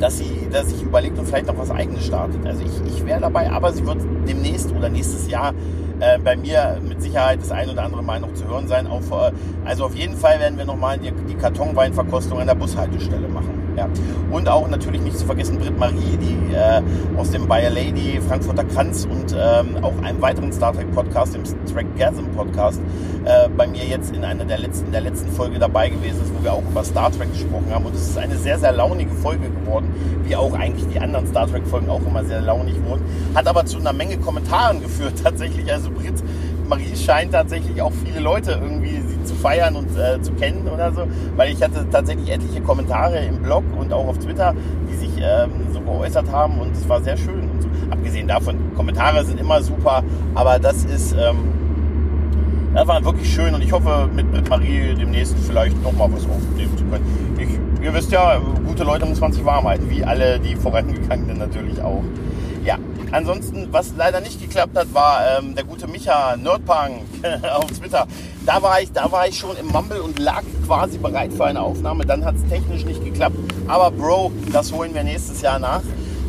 dass 0.03 0.17
sie, 0.17 0.49
dass 0.51 0.69
sich 0.69 0.83
überlegt 0.83 1.17
und 1.17 1.25
vielleicht 1.25 1.47
noch 1.47 1.57
was 1.57 1.71
eigenes 1.71 2.05
startet. 2.05 2.45
Also 2.45 2.61
ich, 2.61 2.93
ich 2.93 3.05
wäre 3.05 3.21
dabei, 3.21 3.49
aber 3.49 3.71
sie 3.71 3.85
wird 3.85 3.99
demnächst 4.27 4.69
oder 4.73 4.89
nächstes 4.89 5.29
Jahr 5.29 5.53
äh, 6.01 6.19
bei 6.19 6.35
mir 6.35 6.77
mit 6.85 7.01
Sicherheit 7.01 7.39
das 7.39 7.51
ein 7.51 7.69
oder 7.69 7.83
andere 7.83 8.03
Mal 8.03 8.19
noch 8.19 8.33
zu 8.33 8.45
hören 8.45 8.67
sein. 8.67 8.85
Auf, 8.85 9.09
äh, 9.11 9.31
also 9.63 9.85
auf 9.85 9.95
jeden 9.95 10.17
Fall 10.17 10.41
werden 10.41 10.57
wir 10.57 10.65
nochmal 10.65 10.97
die, 10.97 11.09
die 11.29 11.35
Kartonweinverkostung 11.35 12.37
an 12.37 12.47
der 12.47 12.55
Bushaltestelle 12.55 13.29
machen. 13.29 13.72
Ja. 13.75 13.87
Und 14.31 14.47
auch 14.49 14.67
natürlich 14.67 15.01
nicht 15.01 15.17
zu 15.17 15.25
vergessen 15.25 15.57
Britt 15.57 15.77
Marie, 15.77 16.17
die 16.21 16.53
äh, 16.53 16.81
aus 17.17 17.31
dem 17.31 17.47
Bayer 17.47 17.69
Lady, 17.69 18.19
Frankfurter 18.27 18.63
Kranz 18.63 19.07
und 19.09 19.35
ähm, 19.37 19.83
auch 19.83 19.93
einem 20.03 20.21
weiteren 20.21 20.51
Star 20.51 20.73
Trek 20.73 20.91
Podcast, 20.93 21.35
dem 21.35 21.43
Trekgasm 21.65 22.25
Podcast, 22.35 22.81
äh, 23.25 23.49
bei 23.49 23.67
mir 23.67 23.83
jetzt 23.83 24.15
in 24.15 24.23
einer 24.23 24.45
der 24.45 24.59
letzten, 24.59 24.91
der 24.91 25.01
letzten 25.01 25.31
Folge 25.31 25.59
dabei 25.59 25.89
gewesen 25.89 26.21
ist, 26.21 26.33
wo 26.37 26.43
wir 26.43 26.53
auch 26.53 26.63
über 26.69 26.83
Star 26.83 27.11
Trek 27.11 27.31
gesprochen 27.31 27.67
haben. 27.71 27.85
Und 27.85 27.95
es 27.95 28.09
ist 28.09 28.17
eine 28.17 28.37
sehr, 28.37 28.59
sehr 28.59 28.71
launige 28.71 29.11
Folge 29.11 29.49
geworden, 29.49 29.93
wie 30.23 30.35
auch 30.35 30.53
eigentlich 30.53 30.87
die 30.87 30.99
anderen 30.99 31.27
Star 31.27 31.47
Trek 31.47 31.65
Folgen 31.65 31.89
auch 31.89 32.05
immer 32.05 32.23
sehr 32.23 32.41
launig 32.41 32.75
wurden. 32.85 33.03
Hat 33.33 33.47
aber 33.47 33.65
zu 33.65 33.77
einer 33.79 33.93
Menge 33.93 34.17
Kommentaren 34.17 34.81
geführt 34.83 35.13
tatsächlich. 35.23 35.71
Also 35.71 35.89
Britt 35.89 36.23
Marie 36.67 36.95
scheint 36.95 37.31
tatsächlich 37.33 37.81
auch 37.81 37.91
viele 38.05 38.19
Leute 38.19 38.51
irgendwie 38.51 38.99
zu 39.23 39.35
feiern 39.35 39.75
und 39.75 39.97
äh, 39.97 40.21
zu 40.21 40.31
kennen 40.33 40.67
oder 40.67 40.91
so, 40.91 41.03
weil 41.35 41.51
ich 41.51 41.61
hatte 41.61 41.85
tatsächlich 41.89 42.29
etliche 42.31 42.61
Kommentare 42.61 43.17
im 43.19 43.41
Blog 43.41 43.63
und 43.77 43.91
auch 43.93 44.07
auf 44.07 44.17
Twitter, 44.19 44.53
die 44.89 44.95
sich 44.95 45.11
ähm, 45.19 45.51
so 45.71 45.81
geäußert 45.81 46.31
haben 46.31 46.59
und 46.59 46.75
es 46.75 46.87
war 46.87 47.01
sehr 47.01 47.17
schön. 47.17 47.49
Und 47.49 47.61
so. 47.61 47.67
Abgesehen 47.89 48.27
davon, 48.27 48.55
Kommentare 48.75 49.23
sind 49.25 49.39
immer 49.39 49.61
super, 49.61 50.03
aber 50.35 50.59
das 50.59 50.85
ist, 50.85 51.13
ähm, 51.13 51.49
das 52.73 52.87
war 52.87 53.03
wirklich 53.03 53.31
schön 53.31 53.53
und 53.53 53.63
ich 53.63 53.71
hoffe, 53.71 54.09
mit, 54.13 54.31
mit 54.31 54.49
Marie 54.49 54.95
demnächst 54.97 55.35
vielleicht 55.45 55.81
nochmal 55.83 56.11
was 56.11 56.23
aufnehmen 56.23 56.77
zu 56.77 56.83
können. 56.85 57.37
Ich, 57.37 57.83
ihr 57.83 57.93
wisst 57.93 58.11
ja, 58.11 58.39
gute 58.65 58.83
Leute 58.83 59.05
muss 59.05 59.19
man 59.19 59.31
sich 59.31 59.45
warm 59.45 59.65
halten, 59.65 59.89
wie 59.89 60.03
alle 60.03 60.39
die 60.39 60.55
vorangegangenen 60.55 61.37
natürlich 61.37 61.81
auch. 61.81 62.03
Ja, 62.65 62.77
ansonsten, 63.11 63.67
was 63.71 63.93
leider 63.97 64.21
nicht 64.21 64.41
geklappt 64.41 64.77
hat, 64.77 64.93
war 64.93 65.37
ähm, 65.37 65.53
der 65.53 65.65
gute 65.65 65.85
Micha 65.85 66.37
Nerdpunk 66.37 67.01
auf 67.53 67.71
Twitter. 67.71 68.07
Da 68.45 68.61
war, 68.61 68.81
ich, 68.81 68.91
da 68.93 69.11
war 69.11 69.27
ich 69.27 69.37
schon 69.37 69.57
im 69.57 69.67
Mumble 69.67 70.01
und 70.01 70.17
lag 70.17 70.43
quasi 70.65 70.97
bereit 70.97 71.33
für 71.33 71.45
eine 71.45 71.61
Aufnahme. 71.61 72.05
Dann 72.05 72.23
hat 72.23 72.35
es 72.35 72.49
technisch 72.49 72.85
nicht 72.85 73.03
geklappt. 73.03 73.35
Aber 73.67 73.91
Bro, 73.91 74.31
das 74.53 74.71
holen 74.71 74.93
wir 74.93 75.03
nächstes 75.03 75.41
Jahr 75.41 75.59
nach. 75.59 75.81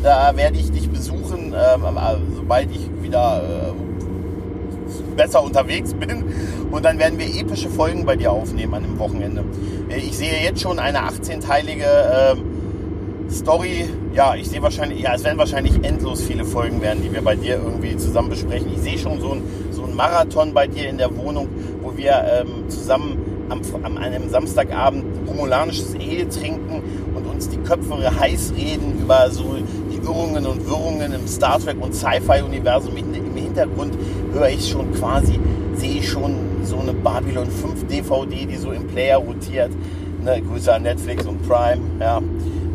Da 0.03 0.35
werde 0.35 0.57
ich 0.57 0.71
dich 0.71 0.89
besuchen, 0.89 1.53
ähm, 1.53 1.83
äh, 1.97 2.15
sobald 2.35 2.69
ich 2.69 2.89
wieder 3.01 3.41
äh, 3.41 5.15
besser 5.15 5.41
unterwegs 5.41 5.93
bin. 5.99 6.25
Und 6.69 6.83
dann 6.83 6.99
werden 6.99 7.17
wir 7.17 7.33
epische 7.33 7.69
Folgen 7.69 8.05
bei 8.05 8.17
dir 8.17 8.33
aufnehmen 8.33 8.73
an 8.73 8.83
dem 8.83 8.99
Wochenende. 8.99 9.45
Äh, 9.89 9.99
ich 9.99 10.17
sehe 10.17 10.43
jetzt 10.43 10.61
schon 10.61 10.79
eine 10.79 10.99
18-teilige... 10.99 11.85
Äh, 11.85 12.35
Story, 13.31 13.85
ja, 14.13 14.35
ich 14.35 14.49
sehe 14.49 14.61
wahrscheinlich, 14.61 15.01
ja, 15.01 15.15
es 15.15 15.23
werden 15.23 15.37
wahrscheinlich 15.37 15.83
endlos 15.83 16.21
viele 16.21 16.45
Folgen 16.45 16.81
werden, 16.81 17.01
die 17.03 17.11
wir 17.11 17.21
bei 17.21 17.35
dir 17.35 17.55
irgendwie 17.55 17.97
zusammen 17.97 18.29
besprechen. 18.29 18.71
Ich 18.73 18.81
sehe 18.81 18.97
schon 18.97 19.19
so 19.19 19.33
ein, 19.33 19.41
so 19.71 19.83
ein 19.83 19.95
Marathon 19.95 20.53
bei 20.53 20.67
dir 20.67 20.89
in 20.89 20.97
der 20.97 21.15
Wohnung, 21.17 21.47
wo 21.81 21.95
wir 21.97 22.11
ähm, 22.11 22.69
zusammen 22.69 23.17
am, 23.49 23.61
am 23.83 23.97
einem 23.97 24.29
Samstagabend 24.29 25.03
romulanisches 25.27 25.95
Ale 25.95 26.29
trinken 26.29 26.81
und 27.15 27.25
uns 27.25 27.49
die 27.49 27.57
Köpfe 27.57 27.95
heiß 28.19 28.53
reden 28.55 28.99
über 29.01 29.29
so 29.31 29.55
die 29.91 29.97
Irrungen 29.97 30.45
und 30.45 30.65
Wirrungen 30.67 31.13
im 31.13 31.27
Star 31.27 31.59
Trek 31.59 31.77
und 31.81 31.93
Sci-Fi-Universum. 31.95 32.95
Im 32.95 33.35
Hintergrund 33.35 33.97
höre 34.33 34.49
ich 34.49 34.69
schon 34.69 34.93
quasi, 34.93 35.39
sehe 35.75 35.99
ich 35.99 36.09
schon 36.09 36.35
so 36.63 36.77
eine 36.77 36.93
Babylon 36.93 37.47
5 37.47 37.87
DVD, 37.87 38.45
die 38.45 38.57
so 38.57 38.71
im 38.71 38.87
Player 38.87 39.17
rotiert. 39.17 39.71
Ne, 40.23 40.41
Grüße 40.41 40.73
an 40.73 40.83
Netflix 40.83 41.25
und 41.25 41.47
Prime, 41.47 41.81
ja 41.99 42.21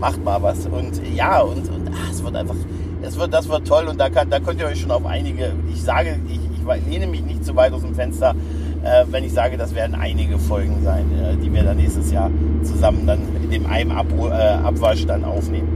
macht 0.01 0.25
mal 0.25 0.43
was. 0.43 0.67
Und 0.67 1.01
ja, 1.15 1.41
und, 1.41 1.69
und 1.69 1.91
ach, 1.95 2.11
es 2.11 2.25
wird 2.25 2.35
einfach, 2.35 2.57
es 3.03 3.17
wird, 3.17 3.33
das 3.33 3.49
wird 3.49 3.67
toll 3.67 3.87
und 3.87 4.01
da, 4.01 4.11
kann, 4.11 4.31
da 4.31 4.41
könnt 4.41 4.61
ihr 4.61 4.67
euch 4.67 4.81
schon 4.81 4.91
auf 4.91 5.07
einige, 5.07 5.53
ich 5.73 5.83
sage, 5.83 6.19
ich, 6.29 6.41
ich 6.41 6.87
lehne 6.87 7.07
mich 7.07 7.23
nicht 7.23 7.45
zu 7.45 7.55
weit 7.57 7.73
aus 7.73 7.83
dem 7.83 7.95
Fenster, 7.95 8.35
äh, 8.83 9.05
wenn 9.11 9.25
ich 9.25 9.33
sage, 9.33 9.57
das 9.57 9.75
werden 9.75 9.95
einige 9.95 10.39
Folgen 10.39 10.83
sein, 10.83 11.05
äh, 11.13 11.37
die 11.37 11.53
wir 11.53 11.63
dann 11.63 11.77
nächstes 11.77 12.11
Jahr 12.11 12.31
zusammen 12.63 13.07
dann 13.07 13.21
in 13.43 13.51
dem 13.51 13.67
einen 13.67 13.93
Ab 13.93 14.07
äh, 14.19 14.33
Abwasch 14.33 15.07
dann 15.07 15.25
aufnehmen. 15.25 15.69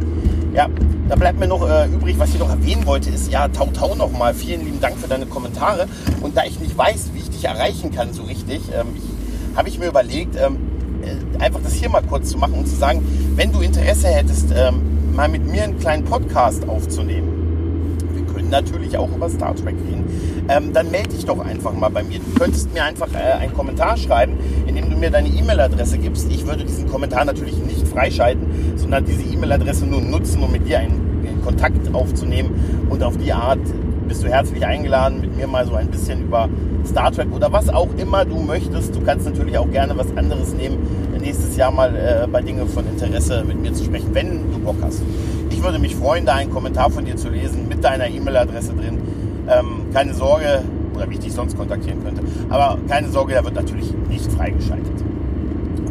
Ja, 0.54 0.68
da 1.08 1.16
bleibt 1.16 1.40
mir 1.40 1.48
noch 1.48 1.68
äh, 1.68 1.86
übrig, 1.86 2.16
was 2.18 2.30
ich 2.30 2.38
noch 2.38 2.48
erwähnen 2.48 2.86
wollte, 2.86 3.10
ist 3.10 3.30
ja, 3.30 3.48
Tau 3.48 3.66
Tau 3.66 3.94
nochmal. 3.96 4.34
Vielen 4.34 4.64
lieben 4.64 4.80
Dank 4.80 4.96
für 4.96 5.08
deine 5.08 5.26
Kommentare. 5.26 5.86
Und 6.22 6.36
da 6.36 6.44
ich 6.44 6.60
nicht 6.60 6.78
weiß, 6.78 7.10
wie 7.12 7.18
ich 7.18 7.30
dich 7.30 7.44
erreichen 7.44 7.90
kann 7.90 8.12
so 8.12 8.22
richtig, 8.22 8.60
ähm, 8.72 8.86
habe 9.56 9.68
ich 9.68 9.78
mir 9.80 9.88
überlegt, 9.88 10.36
ähm, 10.36 10.56
äh, 10.56 10.73
einfach 11.40 11.60
das 11.62 11.74
hier 11.74 11.88
mal 11.88 12.02
kurz 12.02 12.30
zu 12.30 12.38
machen 12.38 12.54
und 12.54 12.66
zu 12.66 12.76
sagen, 12.76 13.04
wenn 13.36 13.52
du 13.52 13.60
Interesse 13.60 14.08
hättest, 14.08 14.52
ähm, 14.54 15.14
mal 15.14 15.28
mit 15.28 15.46
mir 15.46 15.64
einen 15.64 15.78
kleinen 15.78 16.04
Podcast 16.04 16.68
aufzunehmen. 16.68 17.98
Wir 18.12 18.24
können 18.24 18.50
natürlich 18.50 18.96
auch 18.98 19.08
über 19.14 19.28
Star 19.28 19.54
Trek 19.54 19.76
reden. 19.88 20.04
Ähm, 20.48 20.72
dann 20.72 20.90
melde 20.90 21.10
dich 21.10 21.24
doch 21.24 21.38
einfach 21.38 21.72
mal 21.72 21.88
bei 21.88 22.02
mir. 22.02 22.18
Du 22.18 22.38
könntest 22.38 22.72
mir 22.74 22.84
einfach 22.84 23.08
äh, 23.14 23.38
einen 23.38 23.54
Kommentar 23.54 23.96
schreiben, 23.96 24.36
indem 24.66 24.90
du 24.90 24.96
mir 24.96 25.10
deine 25.10 25.28
E-Mail-Adresse 25.28 25.98
gibst. 25.98 26.30
Ich 26.30 26.46
würde 26.46 26.64
diesen 26.64 26.88
Kommentar 26.88 27.24
natürlich 27.24 27.56
nicht 27.58 27.86
freischalten, 27.88 28.74
sondern 28.76 29.04
diese 29.04 29.22
E-Mail-Adresse 29.22 29.86
nur 29.86 30.00
nutzen, 30.00 30.42
um 30.42 30.52
mit 30.52 30.68
dir 30.68 30.80
einen, 30.80 31.24
einen 31.26 31.42
Kontakt 31.42 31.94
aufzunehmen. 31.94 32.86
Und 32.90 33.02
auf 33.02 33.16
die 33.16 33.32
Art 33.32 33.60
bist 34.06 34.22
du 34.22 34.28
herzlich 34.28 34.64
eingeladen, 34.66 35.20
mit 35.20 35.36
mir 35.36 35.46
mal 35.46 35.66
so 35.66 35.74
ein 35.74 35.88
bisschen 35.88 36.24
über 36.24 36.48
Star 36.86 37.10
Trek 37.10 37.28
oder 37.32 37.52
was 37.52 37.68
auch 37.68 37.88
immer 37.96 38.24
du 38.24 38.38
möchtest. 38.38 38.94
Du 38.94 39.00
kannst 39.00 39.26
natürlich 39.26 39.56
auch 39.56 39.70
gerne 39.70 39.96
was 39.96 40.14
anderes 40.16 40.52
nehmen, 40.52 40.78
nächstes 41.24 41.56
Jahr 41.56 41.70
mal 41.70 41.94
äh, 41.96 42.26
bei 42.30 42.42
Dingen 42.42 42.68
von 42.68 42.86
Interesse 42.86 43.44
mit 43.44 43.60
mir 43.60 43.72
zu 43.72 43.84
sprechen, 43.84 44.08
wenn 44.12 44.52
du 44.52 44.58
Bock 44.58 44.76
hast. 44.82 45.02
Ich 45.50 45.62
würde 45.62 45.78
mich 45.78 45.96
freuen, 45.96 46.26
da 46.26 46.34
einen 46.34 46.50
Kommentar 46.50 46.90
von 46.90 47.04
dir 47.04 47.16
zu 47.16 47.30
lesen 47.30 47.66
mit 47.68 47.82
deiner 47.82 48.06
E-Mail-Adresse 48.08 48.74
drin. 48.74 48.98
Ähm, 49.48 49.86
keine 49.92 50.14
Sorge, 50.14 50.62
oder 50.94 51.08
wie 51.08 51.14
ich 51.14 51.20
dich 51.20 51.32
sonst 51.32 51.56
kontaktieren 51.56 52.02
könnte. 52.04 52.22
Aber 52.50 52.78
keine 52.88 53.08
Sorge, 53.08 53.32
der 53.32 53.44
wird 53.44 53.54
natürlich 53.54 53.92
nicht 54.08 54.30
freigeschaltet. 54.32 54.92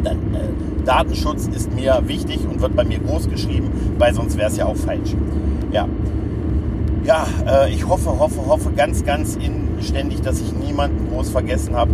Dann 0.02 0.16
äh, 0.34 0.84
Datenschutz 0.84 1.48
ist 1.48 1.74
mir 1.74 2.00
wichtig 2.06 2.40
und 2.50 2.60
wird 2.60 2.76
bei 2.76 2.84
mir 2.84 3.00
groß 3.00 3.28
geschrieben, 3.28 3.70
weil 3.98 4.14
sonst 4.14 4.36
wäre 4.36 4.50
es 4.50 4.56
ja 4.56 4.66
auch 4.66 4.76
falsch. 4.76 5.14
Ja, 5.72 5.88
ja 7.04 7.26
äh, 7.46 7.72
ich 7.72 7.88
hoffe, 7.88 8.18
hoffe, 8.18 8.46
hoffe 8.46 8.70
ganz, 8.76 9.04
ganz 9.04 9.36
inständig, 9.36 10.20
dass 10.22 10.40
ich 10.40 10.52
niemanden 10.52 11.08
groß 11.10 11.30
vergessen 11.30 11.74
habe. 11.74 11.90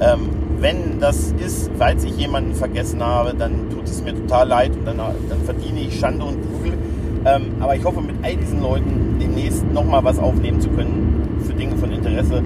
Ähm, 0.00 0.37
wenn 0.60 1.00
das 1.00 1.32
ist, 1.44 1.70
falls 1.78 2.04
ich 2.04 2.16
jemanden 2.16 2.54
vergessen 2.54 3.02
habe, 3.02 3.34
dann 3.34 3.70
tut 3.70 3.84
es 3.84 4.02
mir 4.02 4.14
total 4.14 4.48
leid 4.48 4.72
und 4.76 4.86
dann, 4.86 4.96
dann 4.96 5.40
verdiene 5.44 5.80
ich 5.80 5.98
Schande 5.98 6.24
und 6.24 6.40
Prügel. 6.42 6.78
Ähm, 7.24 7.52
aber 7.60 7.76
ich 7.76 7.84
hoffe, 7.84 8.00
mit 8.00 8.16
all 8.22 8.36
diesen 8.36 8.62
Leuten 8.62 9.16
demnächst 9.20 9.64
nochmal 9.72 10.02
was 10.04 10.18
aufnehmen 10.18 10.60
zu 10.60 10.68
können 10.70 11.40
für 11.46 11.54
Dinge 11.54 11.76
von 11.76 11.92
Interesse 11.92 12.42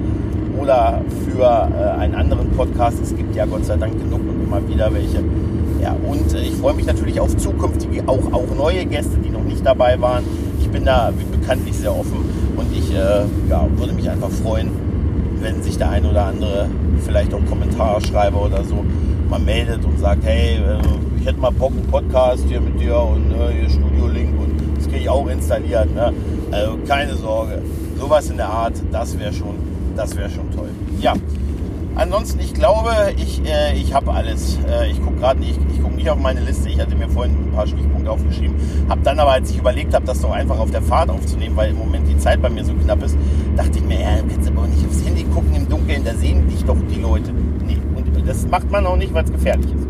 oder 0.58 1.02
für 1.26 1.42
äh, 1.44 2.00
einen 2.00 2.14
anderen 2.14 2.50
Podcast. 2.50 2.98
Es 3.02 3.14
gibt 3.16 3.34
ja 3.34 3.46
Gott 3.46 3.64
sei 3.64 3.76
Dank 3.76 3.98
genug 3.98 4.20
und 4.20 4.42
immer 4.42 4.66
wieder 4.68 4.92
welche. 4.92 5.22
Ja, 5.80 5.96
und 6.06 6.34
äh, 6.34 6.42
ich 6.42 6.54
freue 6.54 6.74
mich 6.74 6.86
natürlich 6.86 7.18
auf 7.20 7.36
zukünftige, 7.36 8.02
auch, 8.06 8.32
auch 8.32 8.54
neue 8.56 8.84
Gäste, 8.86 9.18
die 9.18 9.30
noch 9.30 9.44
nicht 9.44 9.64
dabei 9.64 10.00
waren. 10.00 10.24
Ich 10.60 10.68
bin 10.68 10.84
da 10.84 11.12
bekanntlich 11.40 11.76
sehr 11.76 11.96
offen 11.96 12.24
und 12.56 12.72
ich 12.76 12.94
äh, 12.94 13.24
ja, 13.48 13.66
würde 13.76 13.92
mich 13.92 14.08
einfach 14.08 14.30
freuen, 14.30 14.70
wenn 15.42 15.62
sich 15.62 15.76
der 15.78 15.90
ein 15.90 16.06
oder 16.06 16.26
andere 16.26 16.68
vielleicht 17.04 17.34
auch 17.34 17.44
Kommentarschreiber 17.46 18.40
oder 18.40 18.64
so 18.64 18.84
mal 19.28 19.40
meldet 19.40 19.84
und 19.84 19.98
sagt, 19.98 20.24
hey, 20.24 20.56
äh, 20.56 20.78
ich 21.20 21.26
hätte 21.26 21.40
mal 21.40 21.50
Bock 21.50 21.72
einen 21.72 21.86
Podcast 21.86 22.44
hier 22.48 22.60
mit 22.60 22.80
dir 22.80 22.96
und 22.98 23.32
äh, 23.32 23.52
hier 23.52 23.70
Studio 23.70 24.08
Link 24.08 24.38
und 24.38 24.76
das 24.76 24.86
kriege 24.86 25.00
ich 25.00 25.08
auch 25.08 25.26
installiert. 25.28 25.92
Ne? 25.94 26.12
Also 26.50 26.78
keine 26.86 27.14
Sorge, 27.14 27.62
sowas 27.98 28.30
in 28.30 28.36
der 28.36 28.48
Art, 28.48 28.74
das 28.90 29.18
wäre 29.18 29.32
schon, 29.32 29.54
das 29.96 30.16
wäre 30.16 30.30
schon 30.30 30.50
toll. 30.52 30.68
Ja. 31.00 31.14
Ansonsten, 31.94 32.40
ich 32.40 32.54
glaube, 32.54 32.90
ich, 33.16 33.42
äh, 33.44 33.74
ich 33.74 33.92
habe 33.92 34.12
alles. 34.12 34.58
Äh, 34.68 34.90
ich 34.90 35.02
gucke 35.02 35.16
gerade 35.16 35.40
nicht, 35.40 35.58
ich 35.72 35.82
gucke 35.82 35.94
nicht 35.94 36.08
auf 36.08 36.18
meine 36.18 36.40
Liste. 36.40 36.68
Ich 36.70 36.80
hatte 36.80 36.96
mir 36.96 37.08
vorhin 37.08 37.34
ein 37.34 37.52
paar 37.52 37.66
Stichpunkte 37.66 38.10
aufgeschrieben. 38.10 38.56
Habe 38.88 39.02
dann 39.02 39.18
aber, 39.20 39.32
als 39.32 39.50
ich 39.50 39.58
überlegt 39.58 39.92
habe, 39.94 40.06
das 40.06 40.20
doch 40.22 40.30
einfach 40.30 40.58
auf 40.58 40.70
der 40.70 40.82
Fahrt 40.82 41.10
aufzunehmen, 41.10 41.54
weil 41.54 41.70
im 41.70 41.78
Moment 41.78 42.08
die 42.08 42.16
Zeit 42.16 42.40
bei 42.40 42.48
mir 42.48 42.64
so 42.64 42.72
knapp 42.74 43.02
ist, 43.02 43.16
dachte 43.56 43.78
ich 43.78 43.84
mir, 43.84 44.00
ja, 44.00 44.08
kannst 44.28 44.48
aber 44.48 44.66
nicht 44.66 44.86
aufs 44.86 45.04
Handy 45.04 45.24
gucken 45.24 45.54
im 45.54 45.68
Dunkeln, 45.68 46.02
da 46.04 46.14
sehen 46.14 46.48
dich 46.48 46.64
doch 46.64 46.78
die 46.90 47.00
Leute. 47.00 47.30
Nee, 47.66 47.78
und 47.94 48.26
das 48.26 48.46
macht 48.48 48.70
man 48.70 48.86
auch 48.86 48.96
nicht, 48.96 49.12
weil 49.12 49.24
es 49.24 49.32
gefährlich 49.32 49.66
ist. 49.66 49.86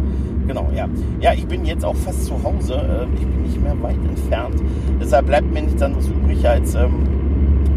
Genau, 0.48 0.70
ja. 0.74 0.88
Ja, 1.20 1.32
ich 1.34 1.46
bin 1.46 1.64
jetzt 1.64 1.84
auch 1.84 1.96
fast 1.96 2.24
zu 2.24 2.34
Hause. 2.42 2.74
Äh, 2.74 3.14
ich 3.14 3.26
bin 3.26 3.42
nicht 3.42 3.62
mehr 3.62 3.80
weit 3.80 3.96
entfernt. 3.96 4.60
Deshalb 5.00 5.26
bleibt 5.26 5.52
mir 5.52 5.62
nichts 5.62 5.80
anderes 5.80 6.08
übrig, 6.08 6.46
als 6.48 6.74
ähm, 6.74 7.06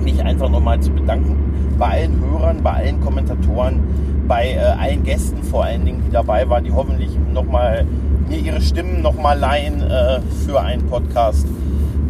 mich 0.03 0.19
einfach 0.23 0.49
nochmal 0.49 0.79
zu 0.79 0.91
bedanken 0.91 1.35
bei 1.77 1.87
allen 1.87 2.19
Hörern, 2.21 2.63
bei 2.63 2.71
allen 2.71 3.01
Kommentatoren, 3.01 3.79
bei 4.27 4.53
äh, 4.53 4.59
allen 4.59 5.03
Gästen 5.03 5.43
vor 5.43 5.65
allen 5.65 5.85
Dingen, 5.85 6.03
die 6.05 6.11
dabei 6.11 6.47
waren, 6.49 6.63
die 6.63 6.71
hoffentlich 6.71 7.11
nochmal 7.33 7.85
mir 8.27 8.39
ihre 8.39 8.61
Stimmen 8.61 9.01
nochmal 9.01 9.37
leihen 9.37 9.81
äh, 9.81 10.19
für 10.45 10.61
einen 10.61 10.83
Podcast. 10.87 11.47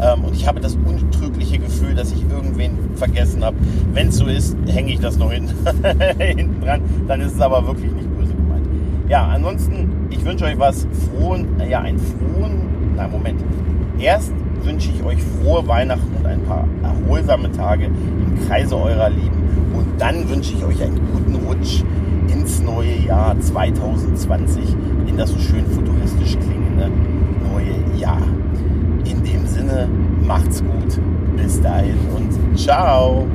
Ähm, 0.01 0.25
und 0.25 0.35
ich 0.35 0.47
habe 0.47 0.59
das 0.59 0.77
untrügliche 0.85 1.57
Gefühl, 1.59 1.95
dass 1.95 2.11
ich 2.11 2.23
irgendwen 2.29 2.77
vergessen 2.95 3.43
habe. 3.43 3.57
Wenn 3.93 4.09
es 4.09 4.17
so 4.17 4.25
ist, 4.25 4.55
hänge 4.67 4.93
ich 4.93 4.99
das 4.99 5.17
noch 5.17 5.31
hin, 5.31 5.49
hinten 6.17 6.61
dran. 6.61 6.81
Dann 7.07 7.21
ist 7.21 7.35
es 7.35 7.41
aber 7.41 7.65
wirklich 7.67 7.91
nicht 7.91 8.09
böse 8.17 8.33
gemeint. 8.33 8.67
Ja, 9.09 9.27
ansonsten, 9.27 10.07
ich 10.09 10.23
wünsche 10.23 10.45
euch 10.45 10.59
was 10.59 10.87
frohen, 11.17 11.59
äh, 11.59 11.69
ja, 11.69 11.81
einen 11.81 11.99
frohen, 11.99 12.95
nein, 12.95 13.11
Moment. 13.11 13.43
Erst 13.99 14.33
wünsche 14.63 14.89
ich 14.91 15.03
euch 15.03 15.19
frohe 15.21 15.65
Weihnachten 15.67 16.15
und 16.17 16.25
ein 16.25 16.41
paar 16.43 16.67
erholsame 16.83 17.51
Tage 17.51 17.85
im 17.85 18.47
Kreise 18.47 18.75
eurer 18.75 19.09
Lieben. 19.09 19.34
Dann 19.97 20.29
wünsche 20.29 20.53
ich 20.53 20.63
euch 20.63 20.81
einen 20.81 20.99
guten 21.13 21.35
Rutsch 21.45 21.83
ins 22.27 22.61
neue 22.61 22.97
Jahr 22.97 23.39
2020, 23.39 24.63
in 25.07 25.17
das 25.17 25.29
so 25.29 25.39
schön 25.39 25.65
futuristisch 25.67 26.37
klingende 26.37 26.91
neue 27.51 27.99
Jahr. 27.99 28.21
In 29.05 29.23
dem 29.23 29.47
Sinne, 29.47 29.87
macht's 30.21 30.61
gut. 30.61 30.99
Bis 31.37 31.61
dahin 31.61 31.97
und 32.15 32.57
ciao. 32.57 33.25